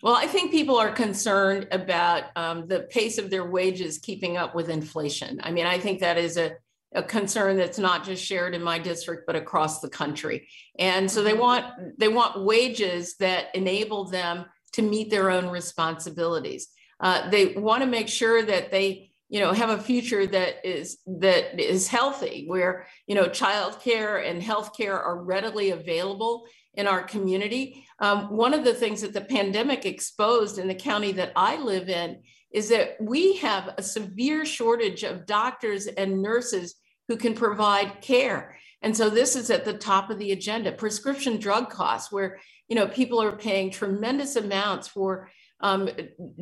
Well, 0.02 0.14
I 0.14 0.26
think 0.26 0.50
people 0.50 0.76
are 0.76 0.92
concerned 0.92 1.68
about 1.72 2.24
um, 2.36 2.66
the 2.66 2.80
pace 2.80 3.18
of 3.18 3.30
their 3.30 3.44
wages 3.44 3.98
keeping 3.98 4.36
up 4.36 4.54
with 4.54 4.68
inflation. 4.68 5.40
I 5.42 5.50
mean, 5.50 5.66
I 5.66 5.78
think 5.78 6.00
that 6.00 6.18
is 6.18 6.36
a, 6.36 6.52
a 6.94 7.02
concern 7.02 7.56
that's 7.56 7.78
not 7.78 8.04
just 8.04 8.24
shared 8.24 8.54
in 8.54 8.62
my 8.62 8.78
district, 8.78 9.26
but 9.26 9.36
across 9.36 9.80
the 9.80 9.88
country. 9.88 10.48
And 10.78 11.10
so 11.10 11.22
they 11.22 11.34
want 11.34 11.66
they 11.98 12.08
want 12.08 12.44
wages 12.44 13.16
that 13.16 13.54
enable 13.54 14.04
them 14.04 14.46
to 14.72 14.82
meet 14.82 15.10
their 15.10 15.30
own 15.30 15.48
responsibilities. 15.48 16.68
Uh, 16.98 17.30
they 17.30 17.54
want 17.54 17.82
to 17.82 17.86
make 17.86 18.08
sure 18.08 18.42
that 18.42 18.70
they 18.70 19.10
you 19.28 19.38
know 19.38 19.52
have 19.52 19.70
a 19.70 19.78
future 19.78 20.26
that 20.26 20.56
is 20.68 20.98
that 21.06 21.58
is 21.58 21.86
healthy 21.86 22.44
where 22.48 22.86
you 23.06 23.14
know 23.14 23.26
childcare 23.26 24.28
and 24.28 24.42
healthcare 24.42 24.94
are 24.94 25.22
readily 25.22 25.70
available 25.70 26.46
in 26.74 26.88
our 26.88 27.02
community 27.02 27.86
um, 28.00 28.28
one 28.36 28.52
of 28.52 28.64
the 28.64 28.74
things 28.74 29.02
that 29.02 29.12
the 29.12 29.20
pandemic 29.20 29.86
exposed 29.86 30.58
in 30.58 30.66
the 30.66 30.74
county 30.74 31.12
that 31.12 31.32
i 31.36 31.56
live 31.56 31.88
in 31.88 32.18
is 32.52 32.68
that 32.68 32.96
we 33.00 33.36
have 33.36 33.72
a 33.78 33.82
severe 33.82 34.44
shortage 34.44 35.04
of 35.04 35.26
doctors 35.26 35.86
and 35.86 36.20
nurses 36.20 36.74
who 37.10 37.16
can 37.16 37.34
provide 37.34 38.00
care 38.00 38.56
and 38.82 38.96
so 38.96 39.10
this 39.10 39.34
is 39.34 39.50
at 39.50 39.64
the 39.64 39.74
top 39.74 40.08
of 40.10 40.18
the 40.20 40.30
agenda 40.30 40.70
prescription 40.70 41.38
drug 41.38 41.68
costs 41.68 42.12
where 42.12 42.38
you 42.68 42.76
know 42.76 42.86
people 42.86 43.20
are 43.20 43.36
paying 43.36 43.70
tremendous 43.70 44.36
amounts 44.36 44.86
for 44.86 45.28
um, 45.60 45.88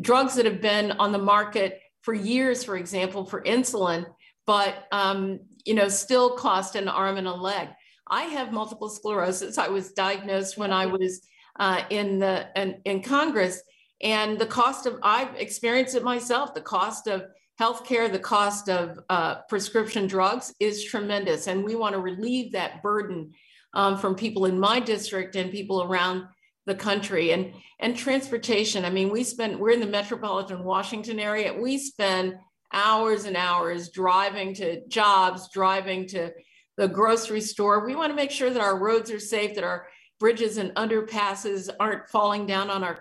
drugs 0.01 0.35
that 0.37 0.45
have 0.45 0.61
been 0.61 0.93
on 0.93 1.13
the 1.13 1.19
market 1.19 1.81
for 2.03 2.15
years, 2.15 2.65
for 2.65 2.77
example, 2.77 3.25
for 3.25 3.43
insulin, 3.43 4.07
but 4.47 4.87
um, 4.93 5.41
you 5.65 5.75
know, 5.75 5.89
still 5.89 6.31
cost 6.37 6.75
an 6.75 6.89
arm 6.89 7.17
and 7.17 7.27
a 7.27 7.35
leg. 7.35 7.69
I 8.07 8.23
have 8.25 8.53
multiple 8.53 8.89
sclerosis. 8.89 9.59
I 9.59 9.69
was 9.69 9.93
diagnosed 9.93 10.57
when 10.57 10.73
I 10.73 10.87
was 10.87 11.21
uh, 11.59 11.83
in 11.91 12.19
the 12.19 12.49
in, 12.57 12.81
in 12.85 13.03
Congress, 13.03 13.61
and 14.01 14.39
the 14.39 14.47
cost 14.47 14.87
of 14.87 14.99
I've 15.03 15.35
experienced 15.37 15.97
it 15.97 16.05
myself. 16.05 16.55
The 16.55 16.63
cost 16.63 17.09
of 17.09 17.25
healthcare, 17.61 18.11
the 18.11 18.19
cost 18.19 18.69
of 18.69 18.99
uh, 19.09 19.43
prescription 19.49 20.07
drugs 20.07 20.55
is 20.61 20.85
tremendous, 20.85 21.47
and 21.47 21.65
we 21.65 21.75
want 21.75 21.95
to 21.95 22.01
relieve 22.01 22.53
that 22.53 22.83
burden 22.83 23.33
um, 23.75 23.99
from 23.99 24.15
people 24.15 24.47
in 24.47 24.59
my 24.59 24.81
district 24.81 25.37
and 25.37 25.51
people 25.51 25.83
around 25.83 26.25
the 26.67 26.75
country 26.75 27.33
and 27.33 27.53
and 27.81 27.97
transportation. 27.97 28.85
I 28.85 28.91
mean 28.91 29.11
we 29.11 29.25
spend 29.25 29.59
we're 29.59 29.71
in 29.71 29.81
the 29.81 29.87
metropolitan 29.87 30.63
washington 30.63 31.19
area. 31.19 31.53
We 31.53 31.79
spend 31.79 32.35
hours 32.73 33.25
and 33.25 33.37
hours 33.37 33.89
driving 33.89 34.53
to 34.55 34.87
jobs 34.89 35.49
driving 35.53 36.07
to 36.09 36.31
the 36.77 36.87
grocery 36.87 37.41
store. 37.41 37.87
We 37.87 37.97
want 37.97 38.11
to 38.11 38.17
make 38.17 38.31
sure 38.31 38.51
that 38.51 38.61
our 38.61 38.79
roads 38.79 39.11
are 39.11 39.19
safe 39.19 39.55
that 39.55 39.65
our 39.65 39.89
bridges 40.21 40.59
and 40.59 40.75
underpasses 40.75 41.71
aren't 41.81 42.09
falling 42.11 42.47
down 42.47 42.69
on 42.71 42.85
our 42.85 43.01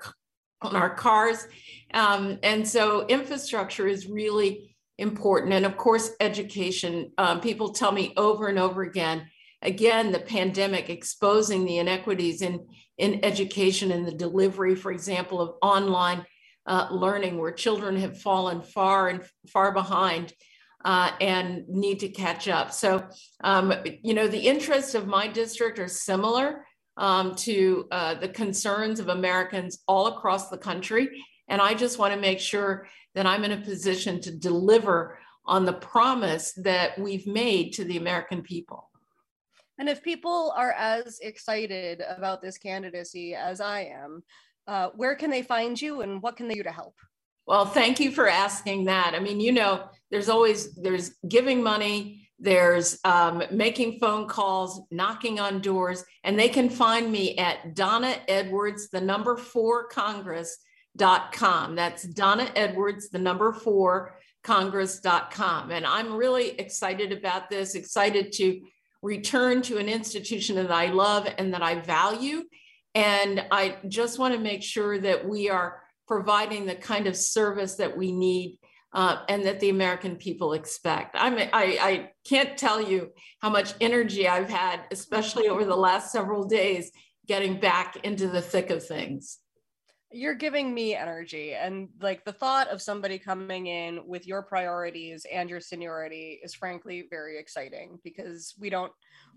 on 0.62 0.76
our 0.76 0.96
cars 0.96 1.46
um, 1.94 2.38
and 2.44 2.68
so 2.68 3.06
infrastructure 3.08 3.88
is 3.88 4.08
really 4.08 4.76
important 4.98 5.54
and 5.54 5.66
of 5.66 5.78
course 5.78 6.12
education 6.20 7.12
um, 7.18 7.40
people 7.40 7.70
tell 7.70 7.92
me 7.92 8.14
over 8.18 8.48
and 8.48 8.58
over 8.58 8.82
again 8.82 9.28
again 9.62 10.12
the 10.12 10.20
pandemic 10.20 10.90
exposing 10.90 11.66
the 11.66 11.78
inequities 11.78 12.42
in 12.42 12.66
in 12.98 13.24
education 13.24 13.92
and 13.92 14.06
the 14.06 14.12
delivery, 14.12 14.76
for 14.76 14.92
example, 14.92 15.42
of 15.42 15.56
online 15.62 16.26
uh, 16.66 16.88
learning, 16.92 17.38
where 17.38 17.52
children 17.52 17.96
have 17.96 18.20
fallen 18.20 18.62
far 18.62 19.10
and 19.10 19.24
far 19.48 19.72
behind 19.72 20.34
uh, 20.84 21.12
and 21.22 21.68
need 21.68 22.00
to 22.00 22.10
catch 22.10 22.48
up. 22.48 22.72
So, 22.72 23.08
um, 23.44 23.74
you 24.04 24.14
know, 24.14 24.28
the 24.28 24.40
interests 24.40 24.96
of 24.96 25.08
my 25.08 25.28
district 25.28 25.80
are 25.80 25.88
similar 25.88 26.66
um, 26.98 27.36
to 27.36 27.88
uh, 27.92 28.16
the 28.16 28.30
concerns 28.30 29.00
of 29.00 29.10
Americans 29.10 29.80
all 29.88 30.08
across 30.08 30.50
the 30.50 30.58
country. 30.58 31.10
And 31.48 31.62
I 31.62 31.74
just 31.74 32.00
want 32.00 32.14
to 32.14 32.20
make 32.20 32.40
sure 32.40 32.88
that 33.16 33.26
I'm 33.26 33.44
in 33.44 33.52
a 33.52 33.62
position 33.62 34.20
to 34.22 34.32
deliver 34.32 35.18
on 35.46 35.66
the 35.66 35.74
promise 35.74 36.54
that 36.54 37.00
we've 37.00 37.26
made 37.26 37.74
to 37.74 37.84
the 37.86 37.98
American 37.98 38.42
people. 38.42 38.90
And 39.80 39.88
if 39.88 40.04
people 40.04 40.54
are 40.56 40.72
as 40.72 41.20
excited 41.20 42.02
about 42.08 42.42
this 42.42 42.58
candidacy 42.58 43.36
as 43.36 43.62
I 43.62 43.82
am, 43.82 44.24
uh, 44.68 44.90
where 44.96 45.16
can 45.16 45.30
they 45.30 45.44
find 45.44 45.80
you 45.82 46.02
and 46.02 46.22
what 46.22 46.36
can 46.36 46.48
they 46.48 46.56
do 46.56 46.64
to 46.64 46.72
help? 46.72 46.96
Well, 47.46 47.66
thank 47.66 48.00
you 48.00 48.12
for 48.12 48.28
asking 48.28 48.86
that. 48.86 49.14
I 49.16 49.20
mean, 49.20 49.40
you 49.40 49.54
know, 49.54 49.88
there's 50.12 50.28
always 50.28 50.76
there's 50.76 51.16
giving 51.30 51.64
money, 51.64 52.28
there's 52.40 53.00
um, 53.06 53.42
making 53.52 54.00
phone 54.00 54.28
calls, 54.28 54.82
knocking 54.92 55.40
on 55.40 55.62
doors, 55.62 56.04
and 56.26 56.38
they 56.38 56.50
can 56.50 56.70
find 56.70 57.10
me 57.10 57.38
at 57.38 57.74
Donna 57.74 58.16
Edwards, 58.28 58.90
the 58.90 59.00
number 59.00 59.38
four 59.38 59.88
Congress.com. 60.98 61.76
That's 61.76 62.04
Donna 62.04 62.50
Edwards, 62.56 63.10
the 63.10 63.20
number 63.20 63.54
four 63.54 64.16
Congress.com. 64.44 65.72
And 65.72 65.86
I'm 65.86 66.14
really 66.14 66.52
excited 66.52 67.12
about 67.12 67.50
this, 67.50 67.76
excited 67.76 68.32
to 68.34 68.62
return 69.02 69.62
to 69.64 69.78
an 69.78 69.90
institution 69.90 70.56
that 70.56 70.72
I 70.72 70.88
love 70.88 71.28
and 71.38 71.54
that 71.54 71.62
I 71.62 71.80
value. 71.82 72.44
And 72.96 73.46
I 73.52 73.78
just 73.88 74.20
want 74.20 74.34
to 74.34 74.40
make 74.40 74.64
sure 74.64 74.98
that 75.00 75.28
we 75.28 75.50
are 75.50 75.82
providing 76.08 76.66
the 76.66 76.76
kind 76.76 77.08
of 77.08 77.16
service 77.16 77.76
that 77.76 77.96
we 77.96 78.12
need 78.12 78.60
uh, 78.94 79.18
and 79.28 79.46
that 79.46 79.60
the 79.60 79.70
American 79.70 80.16
people 80.16 80.54
expect. 80.54 81.16
I, 81.20 81.30
mean, 81.30 81.50
I, 81.54 81.78
I 81.82 82.12
can't 82.28 82.58
tell 82.58 82.82
you 82.82 83.12
how 83.40 83.50
much 83.50 83.74
energy 83.82 84.28
I've 84.28 84.50
had, 84.50 84.82
especially 84.92 85.50
over 85.50 85.66
the 85.66 85.76
last 85.76 86.12
several 86.12 86.46
days, 86.46 86.92
getting 87.28 87.60
back 87.60 87.98
into 87.98 88.30
the 88.30 88.42
thick 88.42 88.70
of 88.70 88.84
things 88.84 89.40
you're 90.12 90.36
giving 90.36 90.74
me 90.74 90.96
energy 90.96 91.54
and 91.54 91.90
like 92.02 92.24
the 92.24 92.32
thought 92.32 92.70
of 92.70 92.82
somebody 92.82 93.20
coming 93.20 93.68
in 93.68 94.00
with 94.08 94.26
your 94.26 94.42
priorities 94.42 95.26
and 95.32 95.50
your 95.50 95.60
seniority 95.60 96.40
is 96.42 96.54
frankly 96.54 97.08
very 97.10 97.38
exciting 97.38 98.00
because 98.04 98.54
we 98.58 98.70
don't 98.70 98.92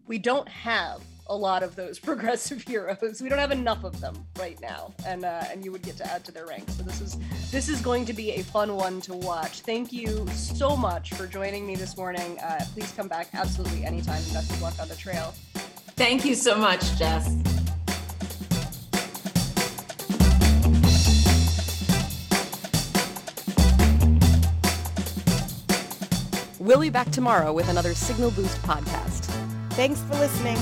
we 0.06 0.16
don't 0.16 0.48
have 0.48 1.02
a 1.26 1.36
lot 1.36 1.62
of 1.62 1.76
those 1.76 1.98
progressive 2.08 2.62
heroes. 2.62 3.20
We 3.20 3.28
don't 3.28 3.38
have 3.38 3.52
enough 3.52 3.84
of 3.84 4.00
them 4.00 4.14
right 4.38 4.60
now 4.60 4.94
and 5.06 5.24
uh, 5.24 5.44
and 5.50 5.64
you 5.64 5.72
would 5.72 5.82
get 5.82 5.96
to 5.98 6.12
add 6.12 6.24
to 6.26 6.32
their 6.32 6.46
ranks. 6.46 6.76
So 6.76 6.84
this 6.84 7.00
is 7.00 7.18
this 7.50 7.68
is 7.68 7.80
going 7.80 8.04
to 8.06 8.12
be 8.12 8.32
a 8.32 8.42
fun 8.42 8.76
one 8.76 9.00
to 9.02 9.14
watch. 9.14 9.60
Thank 9.60 9.92
you 9.92 10.26
so 10.28 10.76
much 10.76 11.14
for 11.14 11.26
joining 11.26 11.66
me 11.66 11.74
this 11.74 11.96
morning. 11.96 12.38
Uh, 12.38 12.64
please 12.72 12.92
come 12.92 13.08
back 13.08 13.28
absolutely 13.34 13.84
anytime. 13.84 14.22
Best 14.32 14.50
of 14.52 14.62
luck 14.62 14.74
on 14.80 14.88
the 14.88 14.96
trail. 14.96 15.34
Thank 15.96 16.24
you 16.24 16.34
so 16.34 16.56
much 16.56 16.96
jess 16.96 17.59
We'll 26.60 26.80
be 26.80 26.90
back 26.90 27.10
tomorrow 27.10 27.54
with 27.54 27.70
another 27.70 27.94
Signal 27.94 28.30
Boost 28.32 28.60
podcast. 28.60 29.24
Thanks 29.70 29.98
for 30.02 30.14
listening. 30.16 30.58